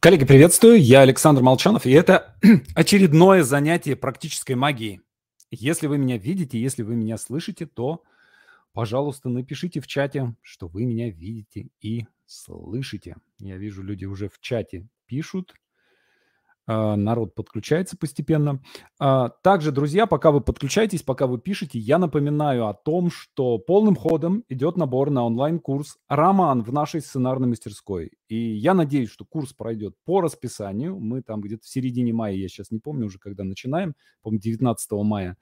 [0.00, 0.80] Коллеги, приветствую.
[0.80, 2.36] Я Александр Молчанов, и это
[2.76, 5.00] очередное занятие практической магии.
[5.50, 8.04] Если вы меня видите, если вы меня слышите, то,
[8.72, 13.16] пожалуйста, напишите в чате, что вы меня видите и слышите.
[13.40, 15.54] Я вижу, люди уже в чате пишут.
[16.70, 18.62] А, народ подключается постепенно.
[19.00, 23.96] А, также, друзья, пока вы подключаетесь, пока вы пишете, я напоминаю о том, что полным
[23.96, 28.12] ходом идет набор на онлайн-курс «Роман в нашей сценарной мастерской».
[28.28, 31.00] И я надеюсь, что курс пройдет по расписанию.
[31.00, 34.92] Мы там где-то в середине мая, я сейчас не помню уже, когда начинаем, по-моему, 19
[35.04, 35.38] мая.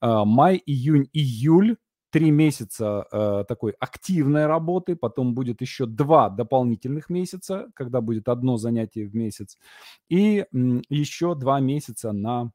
[0.00, 1.76] А, май, июнь, июль
[2.10, 8.56] три месяца э, такой активной работы, потом будет еще два дополнительных месяца, когда будет одно
[8.56, 9.58] занятие в месяц,
[10.08, 12.50] и м, еще два месяца на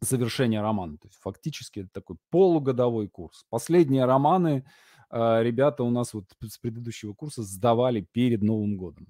[0.00, 0.98] завершение романа.
[0.98, 3.46] То есть фактически это такой полугодовой курс.
[3.50, 4.64] Последние романы
[5.10, 9.06] э, ребята у нас вот с предыдущего курса сдавали перед Новым годом.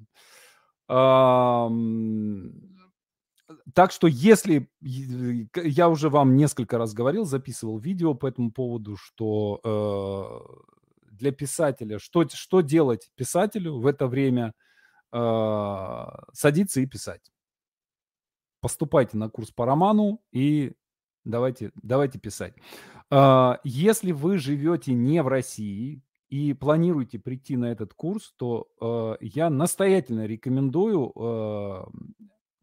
[3.74, 9.60] Так что если я уже вам несколько раз говорил, записывал видео по этому поводу, что
[9.62, 14.54] э, для писателя, что, что делать писателю в это время,
[15.12, 17.32] э, садиться и писать.
[18.60, 20.72] Поступайте на курс по роману и
[21.24, 22.54] давайте, давайте писать.
[23.10, 29.16] Э, если вы живете не в России и планируете прийти на этот курс, то э,
[29.20, 31.84] я настоятельно рекомендую э,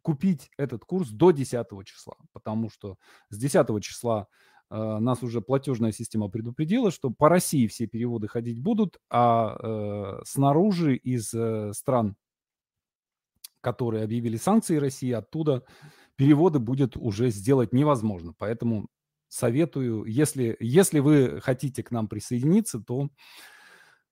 [0.02, 2.97] купить этот курс до 10 числа, потому что
[3.30, 4.27] с 10 числа
[4.69, 10.21] э, нас уже платежная система предупредила, что по России все переводы ходить будут, а э,
[10.25, 12.16] снаружи из э, стран,
[13.61, 15.63] которые объявили санкции России, оттуда
[16.15, 18.33] переводы будет уже сделать невозможно.
[18.38, 18.88] Поэтому
[19.27, 23.09] советую, если, если вы хотите к нам присоединиться, то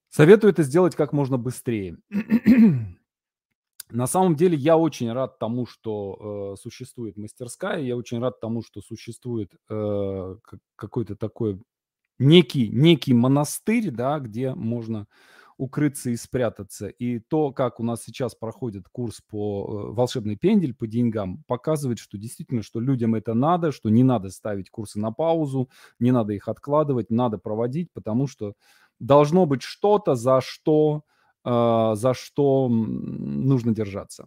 [0.10, 1.98] советую это сделать как можно быстрее.
[3.92, 8.62] На самом деле я очень рад тому, что э, существует мастерская, я очень рад тому,
[8.62, 10.36] что существует э,
[10.76, 11.60] какой-то такой
[12.20, 15.08] некий, некий монастырь, да, где можно
[15.58, 16.88] укрыться и спрятаться.
[16.88, 21.98] И то, как у нас сейчас проходит курс по э, волшебный пендель по деньгам, показывает,
[21.98, 25.70] что действительно, что людям это надо, что не надо ставить курсы на паузу,
[26.00, 28.54] не надо их откладывать, надо проводить, потому что
[29.00, 31.04] должно быть что-то, за что
[31.96, 34.26] за что нужно держаться.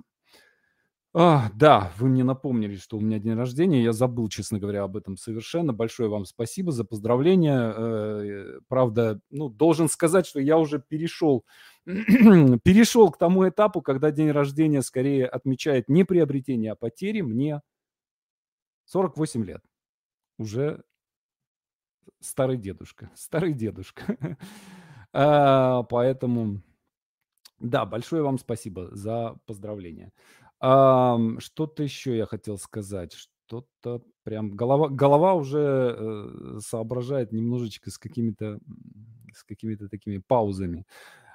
[1.14, 3.82] А, да, вы мне напомнили, что у меня день рождения.
[3.82, 5.74] Я забыл, честно говоря, об этом совершенно.
[5.74, 7.74] Большое вам спасибо за поздравления.
[7.76, 11.44] Э, правда, ну, должен сказать, что я уже перешел,
[11.84, 17.20] перешел к тому этапу, когда день рождения скорее отмечает не приобретение, а потери.
[17.20, 17.60] Мне
[18.86, 19.62] 48 лет.
[20.38, 20.82] Уже
[22.20, 23.10] старый дедушка.
[23.16, 24.16] Старый дедушка.
[25.14, 26.62] А, поэтому
[27.62, 30.12] да, большое вам спасибо за поздравление.
[30.60, 33.12] Ам, что-то еще я хотел сказать.
[33.14, 38.58] Что-то прям голова, голова уже э, соображает немножечко с какими-то
[39.34, 40.84] с какими-то такими паузами.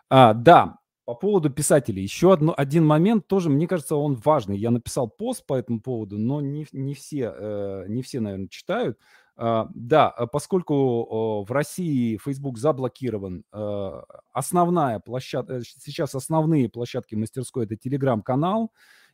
[0.09, 2.03] А, да, по поводу писателей.
[2.03, 4.57] Еще одно, один момент тоже, мне кажется, он важный.
[4.57, 8.99] Я написал пост по этому поводу, но не, не, все, э, не все, наверное, читают.
[9.39, 14.03] А, да, а поскольку в России Facebook заблокирован, а,
[14.33, 18.71] основная площадка, э, сейчас основные площадки мастерской это телеграм-канал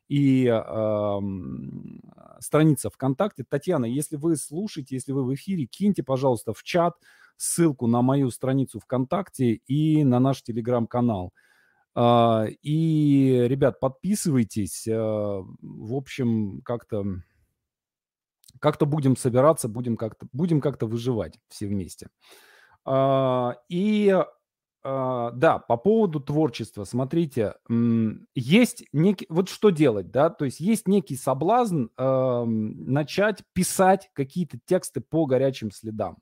[0.10, 0.46] и
[2.40, 3.46] страница ВКонтакте.
[3.48, 6.96] Татьяна, если вы слушаете, если вы в эфире, киньте, пожалуйста, в чат
[7.38, 11.34] ссылку на мою страницу ВКонтакте и на наш телеграм-канал.
[11.98, 14.86] И, ребят, подписывайтесь.
[14.88, 17.24] В общем, как-то
[18.64, 22.08] как-то будем собираться, будем как-то будем как-то выживать все вместе.
[22.86, 24.18] А, и
[24.84, 27.56] а, да, по поводу творчества, смотрите,
[28.36, 34.58] есть некий, вот что делать, да, то есть есть некий соблазн э, начать писать какие-то
[34.66, 36.20] тексты по горячим следам,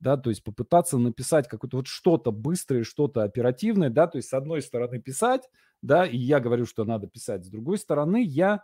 [0.00, 4.32] да, то есть попытаться написать какое-то вот что-то быстрое, что-то оперативное, да, то есть с
[4.32, 5.50] одной стороны писать,
[5.82, 8.62] да, и я говорю, что надо писать, с другой стороны я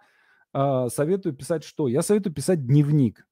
[0.53, 1.89] советую писать что?
[1.89, 3.27] Я советую писать дневник.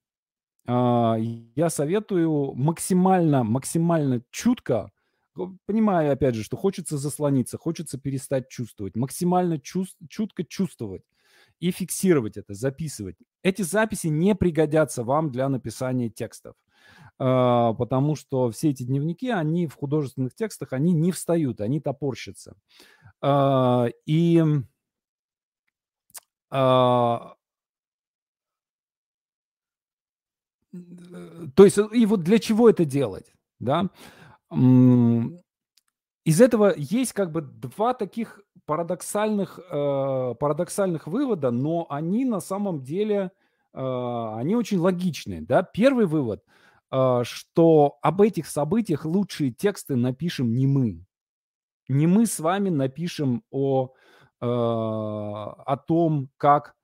[0.70, 4.90] А, я советую максимально, максимально чутко,
[5.64, 11.02] понимая, опять же, что хочется заслониться, хочется перестать чувствовать, максимально чувств, чутко чувствовать
[11.58, 13.16] и фиксировать это, записывать.
[13.42, 16.54] Эти записи не пригодятся вам для написания текстов,
[17.18, 22.56] а, потому что все эти дневники, они в художественных текстах, они не встают, они топорщатся.
[23.24, 24.44] И
[26.50, 27.34] а,
[31.54, 33.88] то есть, и вот для чего это делать, да?
[36.24, 42.82] Из этого есть как бы два таких парадоксальных, э, парадоксальных вывода, но они на самом
[42.82, 43.30] деле,
[43.72, 45.62] э, они очень логичные, да.
[45.62, 46.44] Первый вывод,
[46.92, 51.06] э, что об этих событиях лучшие тексты напишем не мы.
[51.88, 53.97] Не мы с вами напишем о, э,
[54.40, 56.77] о том, как э,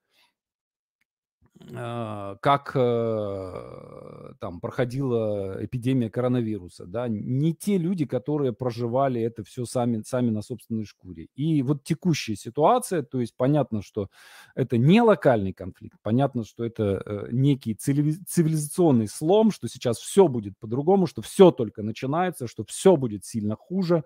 [1.73, 10.03] как э, там проходила эпидемия коронавируса, да, не те люди, которые проживали это все сами,
[10.05, 11.29] сами на собственной шкуре.
[11.35, 14.11] И вот текущая ситуация, то есть понятно, что
[14.55, 20.59] это не локальный конфликт, понятно, что это э, некий цивилизационный слом, что сейчас все будет
[20.59, 24.05] по-другому, что все только начинается, что все будет сильно хуже,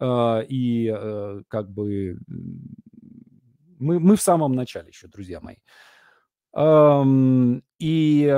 [0.00, 2.18] э, и э, как бы
[3.78, 5.56] мы, мы в самом начале еще, друзья мои.
[7.78, 8.34] И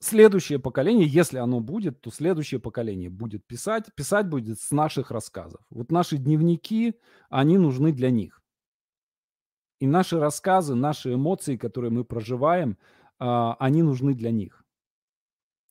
[0.00, 5.60] следующее поколение, если оно будет, то следующее поколение будет писать, писать будет с наших рассказов.
[5.70, 6.94] Вот наши дневники,
[7.28, 8.42] они нужны для них.
[9.78, 12.76] И наши рассказы, наши эмоции, которые мы проживаем,
[13.18, 14.64] а, они нужны для них.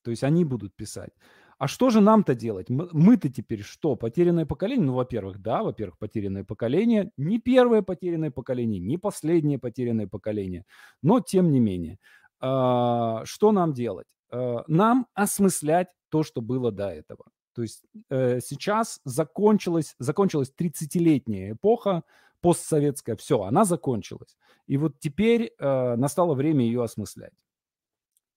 [0.03, 1.11] То есть они будут писать.
[1.59, 2.69] А что же нам-то делать?
[2.69, 3.97] Мы-то теперь что?
[3.97, 4.85] Потерянное поколение?
[4.85, 7.11] Ну, во-первых, да, во-первых, потерянное поколение.
[7.17, 10.63] Не первое потерянное поколение, не последнее потерянное поколение.
[11.03, 11.99] Но тем не менее.
[12.39, 14.07] А, что нам делать?
[14.31, 17.25] А, нам осмыслять то, что было до этого.
[17.53, 22.03] То есть э, сейчас закончилась, закончилась 30-летняя эпоха,
[22.39, 24.37] постсоветская, все, она закончилась.
[24.67, 27.33] И вот теперь э, настало время ее осмыслять.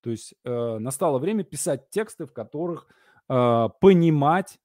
[0.01, 2.89] То есть э, настало время писать тексты, в которых
[3.29, 4.59] э, понимать,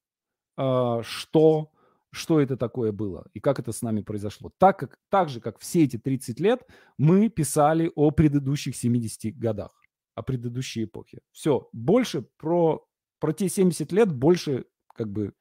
[0.58, 1.72] э, что,
[2.12, 4.52] что это такое было и как это с нами произошло.
[4.58, 6.68] Так, как, так же, как все эти 30 лет
[6.98, 9.72] мы писали о предыдущих 70 годах,
[10.16, 11.20] о предыдущей эпохе.
[11.32, 12.86] Все, больше про,
[13.20, 15.34] про те 70 лет больше как бы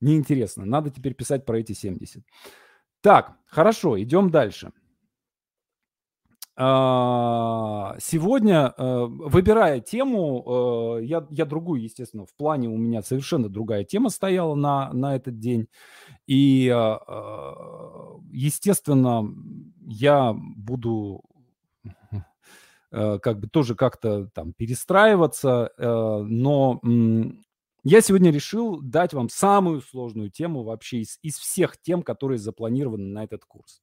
[0.00, 0.64] неинтересно.
[0.64, 2.24] Надо теперь писать про эти 70.
[3.00, 4.72] Так, хорошо, идем дальше.
[6.60, 13.48] А, сегодня, э, выбирая тему, э, я, я другую, естественно, в плане у меня совершенно
[13.48, 15.68] другая тема стояла на, на этот день.
[16.26, 16.98] И, а,
[18.32, 19.32] естественно,
[19.86, 21.22] я буду
[22.90, 26.80] э, как бы тоже как-то там перестраиваться, но
[27.84, 33.04] я сегодня решил дать вам самую сложную тему вообще из, из всех тем, которые запланированы
[33.04, 33.80] на этот курс.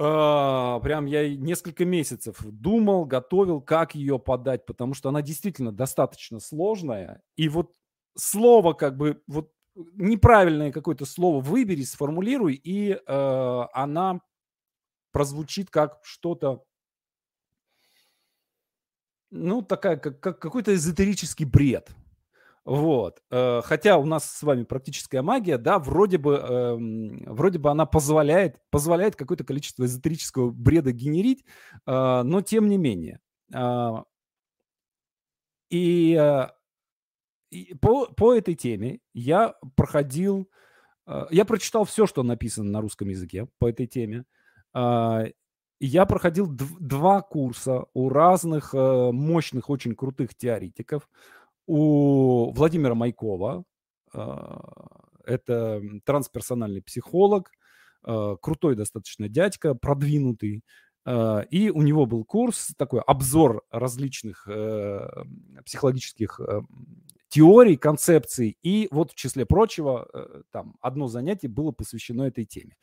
[0.00, 6.38] А, прям я несколько месяцев думал, готовил, как ее подать, потому что она действительно достаточно
[6.38, 7.20] сложная.
[7.36, 7.72] И вот
[8.16, 14.20] слово как бы вот неправильное какое-то слово выбери, сформулируй, и э, она
[15.10, 16.62] прозвучит как что-то,
[19.30, 21.90] ну такая как, как какой-то эзотерический бред.
[22.68, 23.22] Вот.
[23.30, 27.86] Э, хотя у нас с вами практическая магия, да, вроде бы, эм, вроде бы она
[27.86, 31.46] позволяет, позволяет какое-то количество эзотерического бреда генерить,
[31.86, 33.20] э, но тем не менее.
[33.54, 34.04] А,
[35.72, 36.46] э,
[37.50, 40.50] и по, по этой теме я проходил,
[41.30, 44.26] я прочитал все, что написано на русском языке по этой теме.
[44.74, 45.24] А,
[45.80, 51.08] я проходил два курса у разных мощных, очень крутых теоретиков
[51.68, 53.62] у Владимира Майкова.
[54.14, 54.60] А,
[55.24, 57.50] это трансперсональный психолог,
[58.02, 60.64] а, крутой достаточно дядька, продвинутый.
[61.04, 65.08] А, и у него был курс, такой обзор различных э,
[65.64, 66.62] психологических э,
[67.28, 68.56] теорий, концепций.
[68.62, 72.76] И вот в числе прочего, э, там одно занятие было посвящено этой теме.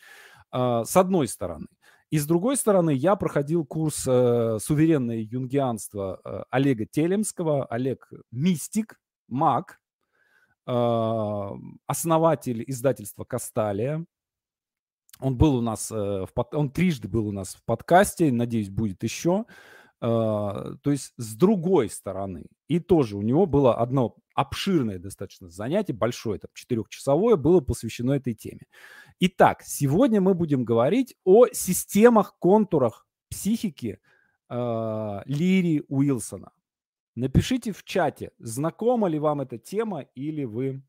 [0.51, 1.67] С одной стороны.
[2.11, 7.65] И с другой стороны, я проходил курс э, «Суверенное юнгианство» э, Олега Телемского.
[7.65, 9.79] Олег– мистик, маг,
[10.67, 11.49] э,
[11.87, 14.05] основатель издательства «Касталия».
[15.19, 19.01] Он был у нас, э, в, он трижды был у нас в подкасте, надеюсь, будет
[19.03, 19.45] еще.
[20.01, 22.45] Э, то есть с другой стороны.
[22.67, 28.35] И тоже у него было одно обширное достаточно занятие, большое, там, четырехчасовое, было посвящено этой
[28.35, 28.67] теме.
[29.19, 33.99] Итак, сегодня мы будем говорить о системах, контурах психики
[34.49, 36.51] э, Лири Уилсона.
[37.15, 40.83] Напишите в чате, знакома ли вам эта тема или вы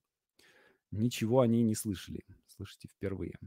[0.90, 3.38] ничего о ней не слышали, слышите впервые.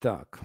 [0.00, 0.40] Так.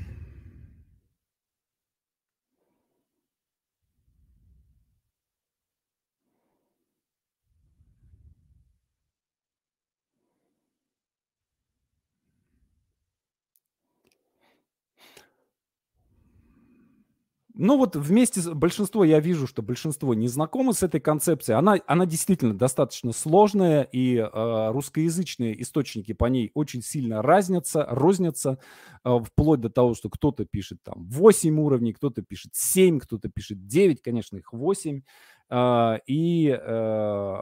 [17.60, 21.58] Ну вот вместе с большинство, я вижу, что большинство не знакомы с этой концепцией.
[21.58, 28.60] Она, она действительно достаточно сложная, и э, русскоязычные источники по ней очень сильно разнятся, рознятся,
[29.04, 33.66] э, вплоть до того, что кто-то пишет там 8 уровней, кто-то пишет 7, кто-то пишет
[33.66, 35.02] 9, конечно, их 8.
[35.50, 37.36] Э, и э,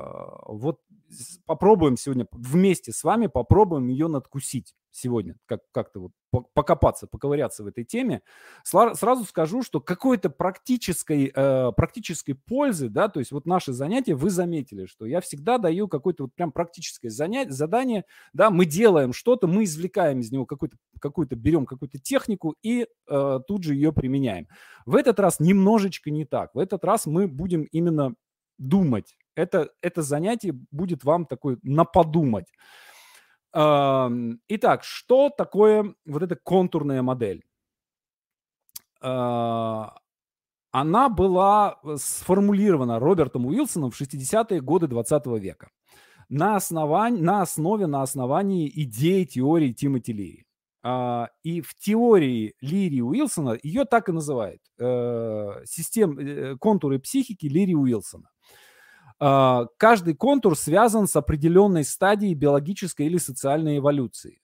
[0.47, 0.79] вот
[1.45, 6.11] попробуем сегодня вместе с вами, попробуем ее надкусить сегодня, как, как-то вот
[6.53, 8.21] покопаться, поковыряться в этой теме.
[8.63, 14.29] Сразу скажу, что какой-то практической, э, практической пользы, да, то есть вот наши занятия, вы
[14.29, 19.47] заметили, что я всегда даю какое-то вот прям практическое занятие, задание, да, мы делаем что-то,
[19.47, 24.47] мы извлекаем из него какую-то, какую-то берем какую-то технику и э, тут же ее применяем.
[24.85, 26.55] В этот раз немножечко не так.
[26.55, 28.15] В этот раз мы будем именно
[28.57, 29.17] думать.
[29.35, 32.47] Это, это занятие будет вам такое на подумать.
[33.55, 37.43] Итак, что такое вот эта контурная модель?
[39.01, 39.93] А,
[40.71, 45.69] она была э, сформулирована Робертом Уилсоном в 60-е годы 20 века
[46.27, 50.45] на, основании, на основе, на основании идеи теории Тимоти Лири.
[50.83, 54.61] А, и в теории Лири Уилсона ее так и называют.
[54.77, 58.29] Э, систем, э, контуры психики Лири Уилсона.
[59.19, 64.41] А, каждый контур связан с определенной стадией биологической или социальной эволюции.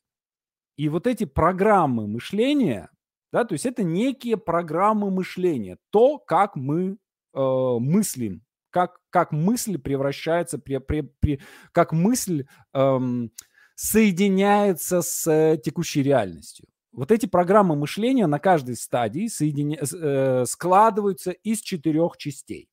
[0.78, 2.90] И вот эти программы мышления,
[3.32, 6.98] да, то есть это некие программы мышления, то, как мы
[7.34, 11.42] э, мыслим, как, как мысль превращается, при, при, при,
[11.74, 13.32] как мысль эм,
[13.76, 16.68] соединяется с э, текущей реальностью.
[16.94, 19.80] Вот эти программы мышления на каждой стадии соединя...
[19.82, 22.71] э, складываются из четырех частей.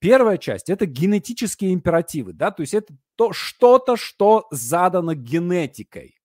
[0.00, 6.16] Первая часть– это генетические императивы, да, то есть это то, что-то, что задано генетикой.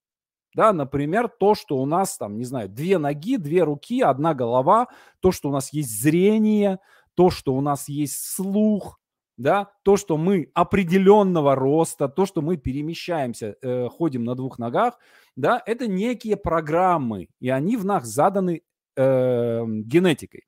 [0.53, 4.87] Да, например, то, что у нас там, не знаю, две ноги, две руки, одна голова,
[5.19, 6.79] то, что у нас есть зрение,
[7.13, 8.97] то, что у нас есть слух,
[9.35, 14.97] да, то, что мы определенного роста, то, что мы перемещаемся, э, ходим на двух ногах,
[15.35, 18.61] да, это некие программы, и они в нас заданы
[18.95, 20.45] э, генетикой.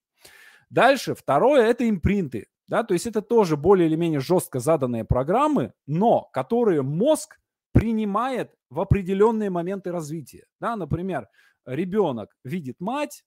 [0.70, 2.48] Дальше, второе, это импринты.
[2.68, 7.40] Да, то есть это тоже более или менее жестко заданные программы, но которые мозг
[7.72, 10.46] принимает в определенные моменты развития.
[10.60, 11.30] Да, например,
[11.66, 13.24] ребенок видит мать,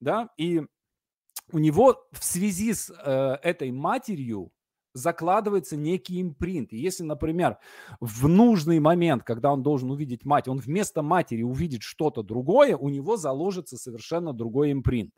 [0.00, 0.62] да, и
[1.52, 4.50] у него в связи с э, этой матерью
[4.94, 6.72] закладывается некий импринт.
[6.72, 7.58] И если, например,
[8.00, 12.88] в нужный момент, когда он должен увидеть мать, он вместо матери увидит что-то другое, у
[12.88, 15.12] него заложится совершенно другой импринт.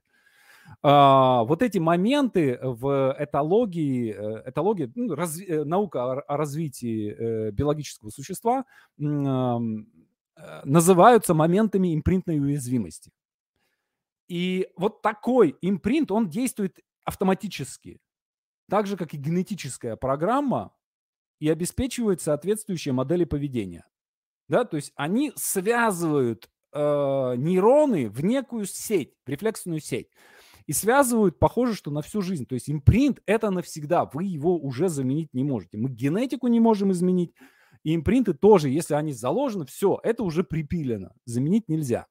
[0.82, 7.10] А, вот эти моменты в этологии, э, этология, ну, разви, э, наука о, о развитии
[7.10, 8.64] э, биологического существа
[10.64, 13.10] называются моментами импринтной уязвимости.
[14.28, 17.98] И вот такой импринт, он действует автоматически,
[18.70, 20.72] так же, как и генетическая программа,
[21.40, 23.84] и обеспечивает соответствующие модели поведения.
[24.48, 26.78] Да, то есть они связывают э,
[27.37, 30.08] нейроны в некую сеть, в рефлексную сеть
[30.68, 32.44] и связывают, похоже, что на всю жизнь.
[32.44, 35.78] То есть импринт– это навсегда, вы его уже заменить не можете.
[35.78, 37.32] Мы генетику не можем изменить,
[37.84, 42.06] и импринты тоже, если они заложены, все, это уже припилено, заменить нельзя.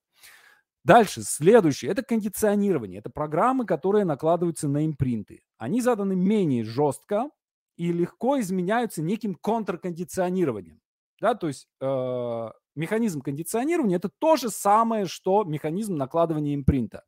[0.84, 3.00] Дальше, следующее, это кондиционирование.
[3.00, 5.44] Это программы, которые накладываются на импринты.
[5.58, 7.30] Они заданы менее жестко
[7.76, 10.82] и легко изменяются неким контркондиционированием.
[11.22, 17.04] Да, то есть э, механизм кондиционирования– это то же самое, что механизм накладывания импринта.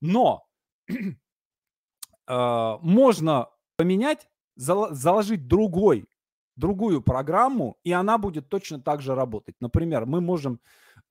[0.00, 0.44] Но
[2.28, 6.06] можно поменять, заложить другой,
[6.56, 9.54] другую программу, и она будет точно так же работать.
[9.60, 10.60] Например, мы можем,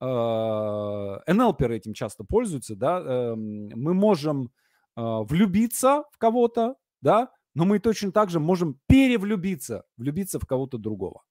[0.00, 1.22] а,
[1.70, 4.50] этим часто пользуются, да, эм, мы можем
[4.96, 10.78] а, влюбиться в кого-то, да, но мы точно так же можем перевлюбиться, влюбиться в кого-то
[10.78, 11.22] другого.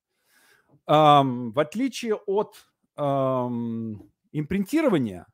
[0.86, 5.28] В отличие от импринтирования,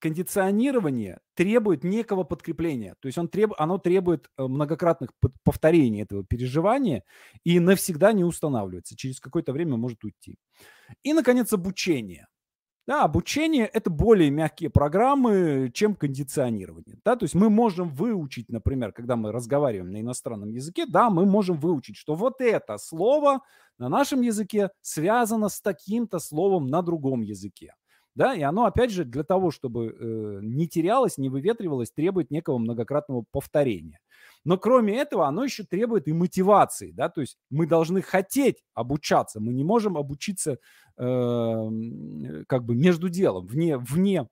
[0.00, 2.96] кондиционирование требует некого подкрепления.
[3.00, 5.10] То есть он треб, оно требует э, многократных
[5.44, 7.04] повторений этого переживания
[7.44, 8.96] и навсегда не устанавливается.
[8.96, 10.36] Через какое-то время может уйти.
[11.04, 12.26] И, наконец, обучение.
[12.86, 16.98] Да, обучение– это более мягкие программы, чем кондиционирование.
[17.04, 21.24] Да, то есть мы можем выучить, например, когда мы разговариваем на иностранном языке, да, мы
[21.24, 23.42] можем выучить, что вот это слово
[23.78, 27.74] на нашем языке связано с таким-то словом на другом языке
[28.14, 32.58] да, и оно, опять же, для того, чтобы э, не терялось, не выветривалось, требует некого
[32.58, 34.00] многократного повторения.
[34.44, 39.40] Но кроме этого, оно еще требует и мотивации, да, то есть мы должны хотеть обучаться,
[39.40, 40.58] мы не можем обучиться
[40.98, 41.68] э,
[42.48, 44.26] как бы между делом, вне, вне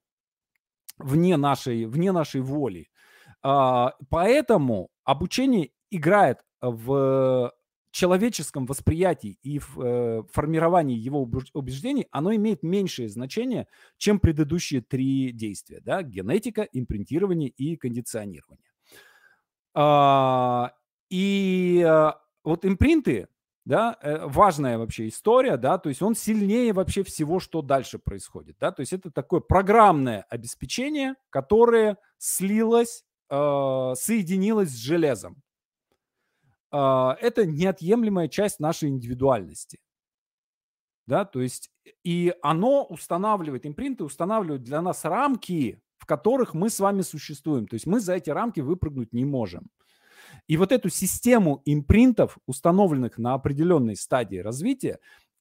[0.98, 2.88] вне нашей, вне нашей воли.
[3.42, 7.52] А, поэтому обучение играет в
[7.98, 15.32] человеческом восприятии и в э, формировании его убеждений, оно имеет меньшее значение, чем предыдущие три
[15.32, 15.80] действия.
[15.80, 16.04] Да?
[16.04, 18.70] Генетика, импринтирование и кондиционирование.
[19.74, 20.74] А,
[21.10, 23.26] и а, вот импринты,
[23.64, 28.58] да, э, важная вообще история, да, то есть он сильнее вообще всего, что дальше происходит,
[28.60, 35.42] да, то есть это такое программное обеспечение, которое слилось, э, соединилось с железом.
[36.72, 39.80] Э, это неотъемлемая часть нашей индивидуальности,
[41.06, 41.70] да, то есть
[42.04, 47.74] и оно устанавливает, импринты устанавливают для нас рамки, в которых мы с вами существуем, то
[47.74, 49.70] есть мы за эти рамки выпрыгнуть не можем.
[50.46, 54.98] И вот эту систему импринтов, установленных на определенной стадии развития,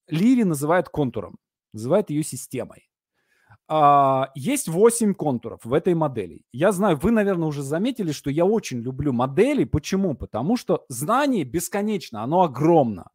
[0.07, 1.37] Лири называет контуром,
[1.73, 2.89] называет ее системой.
[3.69, 6.43] А, есть 8 контуров в этой модели.
[6.53, 9.65] Я знаю, вы, наверное, уже заметили, что я очень люблю модели.
[9.65, 10.15] Почему?
[10.15, 13.09] Потому что знание бесконечно, оно огромно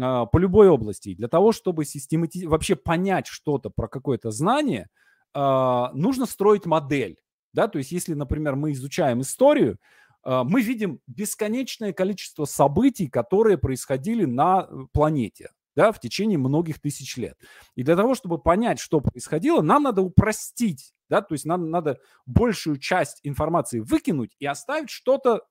[0.00, 1.14] а, по любой области.
[1.14, 2.44] для того, чтобы системати...
[2.44, 4.88] вообще понять что-то про какое-то знание,
[5.32, 7.18] а, нужно строить модель.
[7.52, 7.68] Да?
[7.68, 9.78] То есть, если, например, мы изучаем историю,
[10.24, 16.80] а, мы видим бесконечное количество событий, которые происходили на э, планете да, в течение многих
[16.80, 17.38] тысяч лет.
[17.74, 21.98] И для того, чтобы понять, что происходило, нам надо упростить, да, то есть нам надо
[22.26, 25.42] большую часть информации выкинуть и оставить что-то,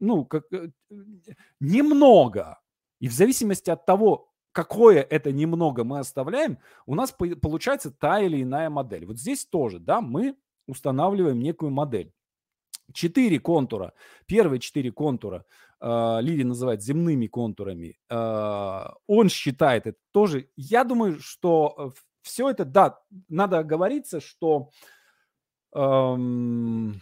[0.00, 0.70] ну, как, э,
[1.60, 2.60] немного.
[3.00, 8.42] И в зависимости от того, какое это немного мы оставляем, у нас получается та или
[8.42, 9.06] иная модель.
[9.06, 12.12] Вот здесь тоже, да, мы устанавливаем некую модель.
[12.92, 13.92] Четыре контура.
[14.26, 15.44] Первые четыре контура
[15.80, 17.98] э, Лири называет земными контурами.
[18.08, 20.48] Э, он считает это тоже.
[20.56, 24.70] Я думаю, что э, все это, да, надо оговориться, что,
[25.74, 27.00] эм,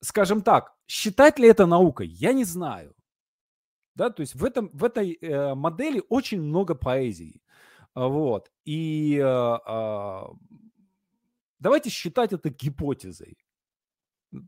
[0.00, 2.94] скажем так, считать ли это наукой, я не знаю.
[3.94, 7.42] Да, то есть в, этом, в этой э, модели очень много поэзии.
[7.94, 8.50] Вот.
[8.64, 10.22] И э, э,
[11.58, 13.36] давайте считать это гипотезой.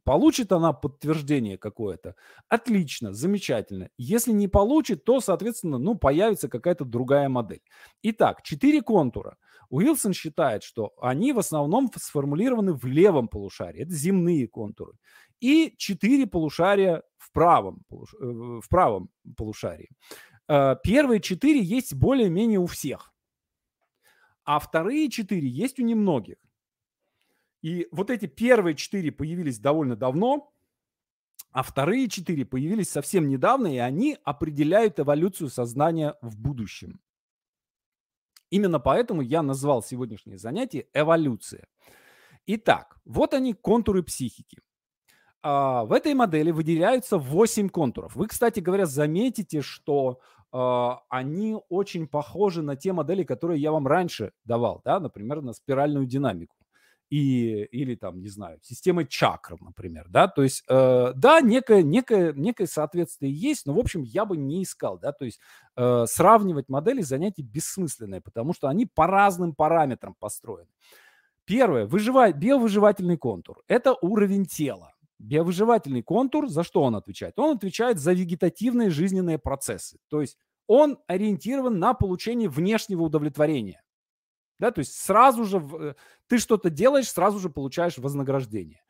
[0.05, 2.15] Получит она подтверждение какое-то?
[2.49, 3.91] Отлично, замечательно.
[3.99, 7.63] Если не получит, то, соответственно, ну, появится какая-то другая модель.
[8.03, 9.37] Итак, четыре контура.
[9.69, 13.83] Уилсон считает, что они в основном сформулированы в левом полушарии.
[13.83, 14.93] Это земные контуры.
[15.41, 19.91] И четыре полушария в правом, э, в правом полушарии.
[20.49, 23.13] Э, первые четыре есть более-менее у всех.
[24.45, 26.37] А вторые четыре есть у немногих.
[27.65, 30.53] И вот эти первые четыре появились довольно давно,
[31.51, 37.01] а вторые четыре появились совсем недавно, и они определяют эволюцию сознания в будущем.
[38.51, 41.67] Именно поэтому я назвал сегодняшнее занятие «Эволюция».
[42.45, 44.59] Итак, вот они контуры психики.
[45.43, 48.15] А, в этой модели выделяются 8 контуров.
[48.15, 50.21] Вы, кстати говоря, заметите, что
[50.53, 55.55] а, они очень похожи на те модели, которые я вам раньше давал, да, например, на
[55.55, 56.64] спиральную динамику
[57.11, 62.33] и, или там, не знаю, системой чакр, например, да, то есть, э, да, некое, некое,
[62.33, 65.41] некое соответствие есть, но, в общем, я бы не искал, да, то есть
[65.77, 70.71] э, сравнивать модели занятий бессмысленное, потому что они по разным параметрам построены.
[71.45, 74.93] Первое, выживать, биовыживательный контур– это уровень тела.
[75.19, 77.39] Биовыживательный контур, за что он отвечает?
[77.39, 80.37] Он отвечает за вегетативные жизненные процессы, то есть
[80.67, 83.84] он ориентирован на получение внешнего удовлетворения.
[84.59, 85.95] Да, то есть сразу же э,
[86.29, 88.83] ты что-то делаешь, сразу же получаешь вознаграждение.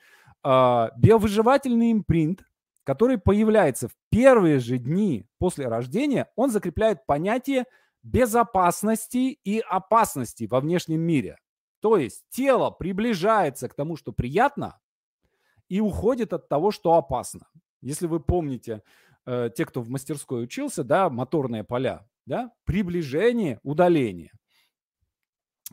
[0.43, 2.45] А, биовыживательный импринт,
[2.85, 7.65] который появляется в первые же дни после рождения, он закрепляет понятие
[8.03, 11.39] безопасности и опасности во внешнем мире.
[11.81, 14.79] То есть тело приближается к тому, что приятно,
[15.69, 17.49] и уходит от того, что опасно.
[17.81, 18.83] Если вы помните,
[19.27, 24.33] э, те, кто в мастерской учился, да, моторные поля, да, приближение, удаление.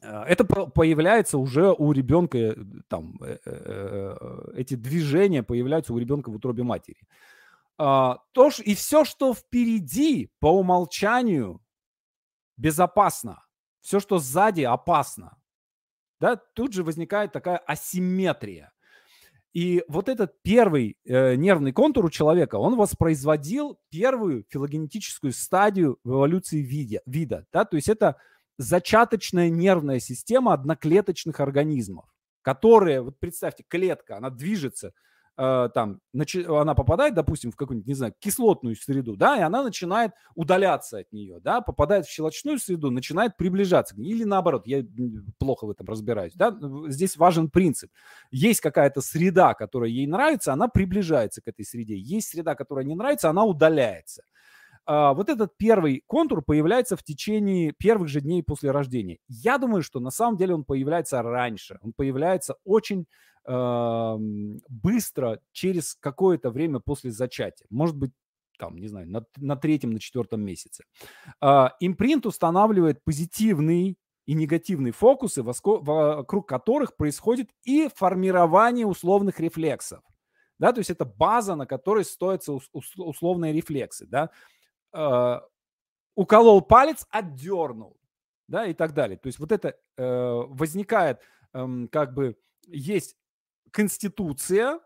[0.02, 2.56] Э, это появляется уже у ребенка, э,
[2.88, 4.16] там, э,
[4.56, 7.08] эти движения появляются у ребенка в утробе матери.
[7.78, 11.62] А, то, и все, что впереди, по умолчанию,
[12.58, 13.44] безопасно.
[13.82, 15.38] Все, что сзади, опасно.
[16.20, 18.72] Да, тут же возникает такая асимметрия.
[19.54, 26.12] И вот этот первый э, нервный контур у человека, он воспроизводил первую филогенетическую стадию в
[26.12, 27.02] эволюции вида.
[27.06, 27.66] вида да?
[27.66, 28.18] То есть это
[28.62, 32.06] зачаточная нервная система одноклеточных организмов,
[32.42, 34.94] которые, вот представьте, клетка, она движется
[35.38, 40.12] э, там, она попадает, допустим, в какую-нибудь, не знаю, кислотную среду, да, и она начинает
[40.36, 44.86] удаляться от нее, да, попадает в щелочную среду, начинает приближаться или наоборот, я
[45.40, 46.56] плохо в этом разбираюсь, да,
[46.88, 47.92] здесь важен принцип.
[48.30, 51.98] Есть какая-то среда, которая ей нравится, она приближается к этой среде.
[51.98, 54.24] Есть среда, которая не нравится, она удаляется.
[54.94, 59.20] А, вот этот первый контур появляется в течение первых же дней после рождения.
[59.30, 61.80] Я думаю, что на самом деле он появляется раньше.
[61.82, 63.06] Он появляется очень
[63.48, 64.18] э,
[64.68, 67.66] быстро, через какое-то время после зачатия.
[67.70, 68.12] Может быть,
[68.60, 70.84] там, не знаю, на, на третьем, на четвертом месяце.
[71.42, 80.02] Э, импринт устанавливает позитивный и негативные фокусы, вокруг которых происходит и формирование условных рефлексов.
[80.62, 84.06] Да, то есть это база, на которой строятся условные рефлексы.
[84.06, 84.30] Да?
[84.94, 85.40] Э,
[86.16, 87.98] уколол палец, отдернул,
[88.48, 89.18] да, и так далее.
[89.18, 91.20] То есть вот это э, возникает,
[91.54, 93.16] э, как бы, есть
[93.72, 94.80] конституция,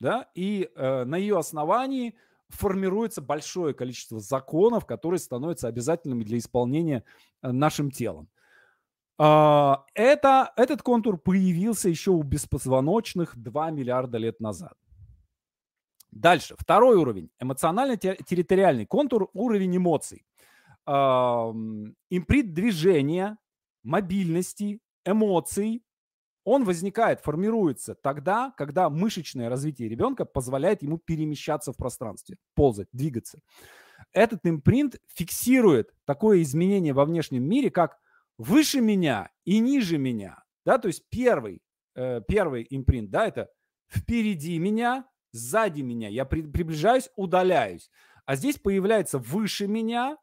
[0.00, 2.16] да, и э, на ее основании
[2.48, 7.04] формируется большое количество законов, которые становятся обязательными для исполнения
[7.42, 8.28] э, нашим телом.
[9.18, 14.74] Э, это, этот контур появился еще у беспозвоночных 2 миллиарда лет назад.
[16.14, 17.30] Дальше, второй уровень.
[17.40, 20.24] Эмоционально-территориальный контур, уровень эмоций.
[20.86, 23.36] Имприт движения,
[23.82, 25.82] мобильности, эмоций,
[26.44, 33.40] он возникает, формируется тогда, когда мышечное развитие ребенка позволяет ему перемещаться в пространстве, ползать, двигаться.
[34.12, 37.98] Этот импринт фиксирует такое изменение во внешнем мире, как
[38.36, 40.44] выше меня и ниже меня.
[40.66, 41.62] Да, то есть первый,
[41.94, 43.48] э, первый импринт, да, это
[43.88, 47.90] впереди меня, сзади меня, я при, приближаюсь, удаляюсь.
[48.24, 50.16] А здесь появляется выше меня,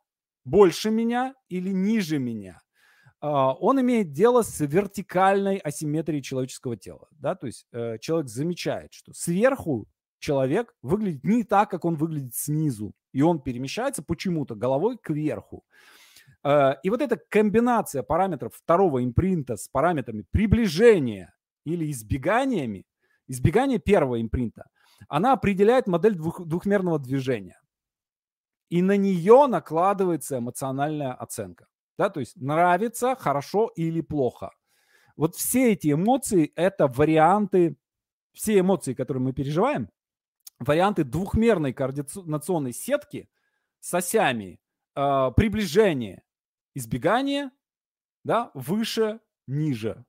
[0.44, 2.60] больше меня или ниже меня.
[3.24, 7.08] Uh, он имеет дело с вертикальной асимметрией человеческого тела.
[7.12, 7.36] Да?
[7.36, 12.96] То есть uh, человек замечает, что сверху человек выглядит не так, как он выглядит снизу.
[13.14, 15.64] И он перемещается почему-то головой кверху.
[16.44, 22.86] Uh, и вот эта комбинация параметров второго импринта с параметрами приближения или избеганиями,
[23.28, 24.66] избегание первого импринта–
[25.08, 27.60] она определяет модель двух, двухмерного движения.
[28.70, 31.68] И на нее накладывается эмоциональная оценка.
[31.98, 34.52] Да, то есть нравится, хорошо или плохо.
[35.16, 37.78] Вот все эти эмоции– это варианты,
[38.34, 39.90] все эмоции, которые мы переживаем,
[40.60, 43.30] варианты двухмерной координационной сетки
[43.80, 44.60] с осями
[44.96, 46.24] э, приближение,
[46.74, 47.52] избегание,
[48.24, 50.06] да, выше, ниже.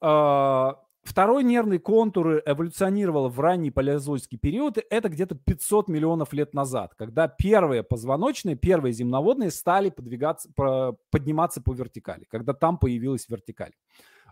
[0.00, 0.74] Э,
[1.08, 4.76] Второй нервный контур эволюционировал в ранний палеозойский период.
[4.90, 10.50] Это где-то 500 миллионов лет назад, когда первые позвоночные, первые земноводные стали подвигаться,
[11.10, 13.72] подниматься по вертикали, когда там появилась вертикаль.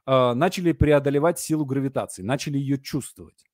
[0.04, 3.46] А, начали преодолевать силу гравитации, начали ее чувствовать.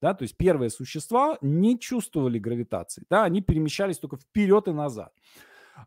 [0.00, 5.12] Да, то есть первые существа не чувствовали гравитации, да, они перемещались только вперед и назад.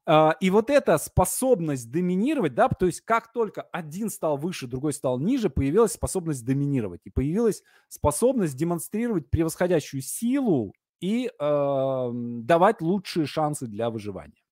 [0.05, 4.93] А, и вот эта способность доминировать, да, то есть как только один стал выше, другой
[4.93, 7.01] стал ниже, появилась способность доминировать.
[7.05, 14.43] И появилась способность демонстрировать превосходящую силу и э, давать лучшие шансы для выживания.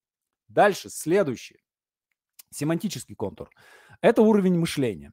[0.47, 1.63] Дальше, следующий.
[2.51, 3.49] Семантический контур.
[4.01, 5.11] Это уровень мышления.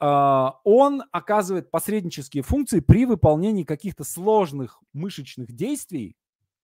[0.00, 6.14] Uh, он оказывает посреднические функции при выполнении каких-то сложных мышечных действий,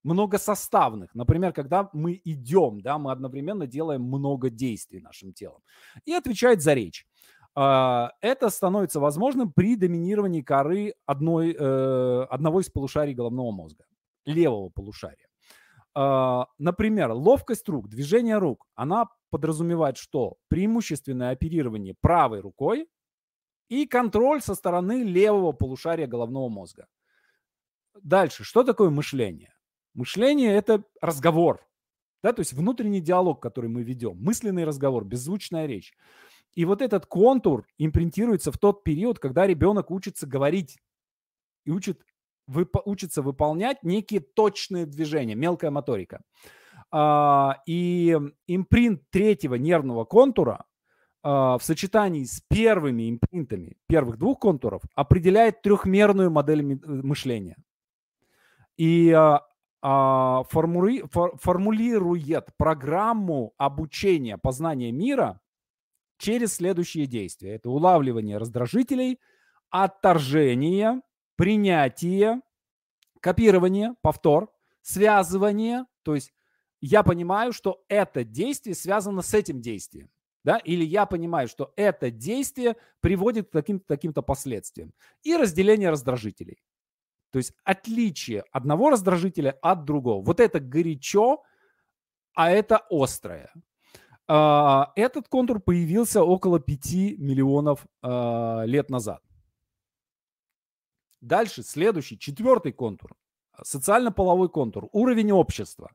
[0.04, 1.14] многосоставных.
[1.14, 5.62] Например, когда мы идем, да, мы одновременно делаем много действий нашим телом.
[6.04, 7.06] И отвечает за речь.
[7.56, 13.84] А, это становится возможным при доминировании коры одной, э, одного из полушарий головного мозга,
[14.26, 15.28] левого полушария.
[15.94, 20.36] А, например, ловкость рук, движение рук, она подразумевает что?
[20.48, 22.88] Преимущественное оперирование правой рукой
[23.68, 26.88] и контроль со стороны левого полушария головного мозга.
[28.02, 29.53] Дальше, что такое мышление?
[29.94, 31.64] Мышление– это разговор,
[32.22, 35.92] да, то есть внутренний диалог, который мы ведем, мысленный разговор, беззвучная речь.
[36.54, 40.78] И вот этот контур импринтируется в тот период, когда ребенок учится говорить
[41.64, 42.00] и учит,
[42.46, 46.22] вып, учится выполнять некие точные движения, мелкая моторика.
[46.90, 50.64] А, и импринт третьего нервного контура
[51.22, 57.56] а, в сочетании с первыми импринтами первых двух контуров определяет трехмерную модель мышления.
[58.76, 59.42] И а,
[59.84, 65.40] формули, формулирует программу обучения познания мира
[66.16, 67.56] через следующие действия.
[67.56, 69.20] Это улавливание раздражителей,
[69.68, 71.02] отторжение,
[71.36, 72.40] принятие,
[73.20, 75.84] копирование, повтор, связывание.
[76.02, 76.32] То есть
[76.80, 80.08] я понимаю, что это действие связано с этим действием.
[80.44, 80.56] Да?
[80.58, 84.94] Или я понимаю, что это действие приводит к таким-то таким последствиям.
[85.22, 86.62] И разделение раздражителей.
[87.34, 90.24] То есть отличие одного раздражителя от другого.
[90.24, 91.42] Вот это горячо,
[92.32, 93.52] а это острое.
[94.28, 99.20] А, этот контур появился около 5 миллионов а, лет назад.
[101.20, 103.16] Дальше, следующий, четвертый контур.
[103.60, 105.90] Социально-половой контур, уровень общества.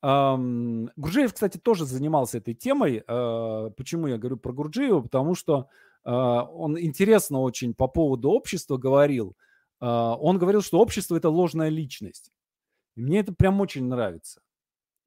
[0.00, 3.04] Гурджиев, кстати, тоже занимался этой темой.
[3.06, 5.02] А, почему я говорю про Гурджиева?
[5.02, 5.68] Потому что
[6.02, 9.36] он интересно очень по поводу общества говорил.
[9.80, 12.32] Он говорил, что общество– это ложная личность.
[12.96, 14.40] И мне это прям очень нравится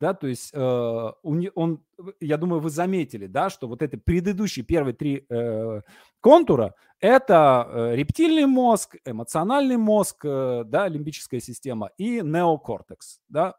[0.02, 1.84] да, то есть э, он,
[2.20, 5.82] я думаю, вы заметили, да, что вот эти предыдущие первые три э,
[6.20, 13.56] контура– это э, рептильный мозг, эмоциональный мозг, э, да, лимбическая система и неокортекс, да,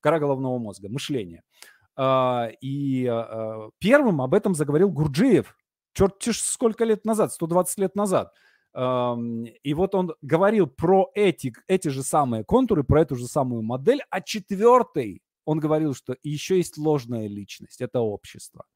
[0.00, 1.42] кора головного мозга, мышление.
[1.96, 5.56] Э, и э, первым об этом заговорил Гурджиев,
[5.94, 8.34] черт сколько лет назад, 120 лет назад–
[8.74, 14.02] и вот он говорил про эти, эти же самые контуры, про эту же самую модель,
[14.10, 18.66] а четвертый он говорил, что еще есть ложная личность, это общество.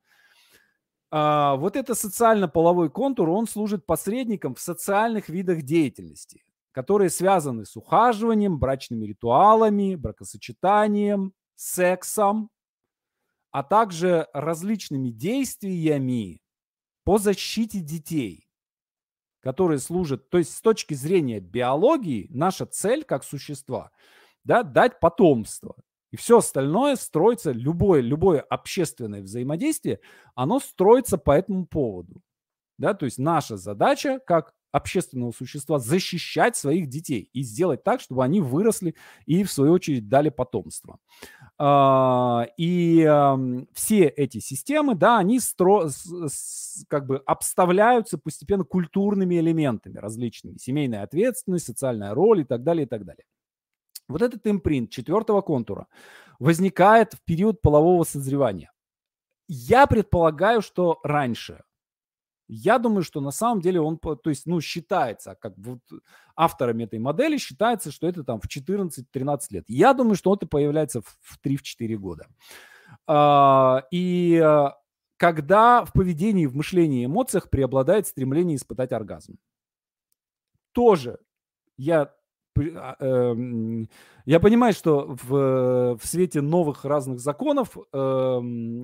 [1.11, 7.77] А, вот это социально-половой контур, он служит посредником в социальных видах деятельности, которые связаны с
[7.77, 12.49] ухаживанием, брачными ритуалами, бракосочетанием, сексом,
[13.51, 16.41] а также различными действиями
[17.05, 18.49] по защите детей,
[19.43, 23.91] которые служат, то есть с точки зрения биологии, наша цель как существа,
[24.45, 25.77] да, дать потомство.
[26.11, 30.01] И все остальное строится, любое, любое общественное взаимодействие,
[30.35, 32.23] оно строится по этому поводу.
[32.79, 32.95] Да?
[32.95, 38.41] То есть наша задача как общественного существа защищать своих детей и сделать так, чтобы они
[38.41, 40.99] выросли и, в свою очередь, дали потомство.
[41.59, 43.09] А, и
[43.75, 45.89] все эти системы, да, они стро,
[46.89, 50.57] как бы обставляются постепенно культурными элементами различными.
[50.57, 53.25] Семейная ответственность, социальная роль и так далее, и так далее.
[54.09, 55.87] Вот этот импринт четвертого контура
[56.39, 58.73] возникает в период полового созревания.
[59.49, 61.63] Я предполагаю, что раньше.
[62.49, 65.81] Я думаю, что на самом деле он, то есть, ну, считается, как вот
[66.37, 69.65] авторами этой модели считается, что это там в 14-13 лет.
[69.69, 72.27] Я думаю, что это появляется в 3-4 года.
[73.07, 74.77] А, и а,
[75.17, 79.39] когда в поведении, в мышлении, эмоциях преобладает стремление испытать оргазм.
[80.73, 81.19] Тоже
[81.77, 82.13] я
[82.59, 83.89] а, эм,
[84.27, 88.41] я понимаю, что в, в свете новых разных законов э,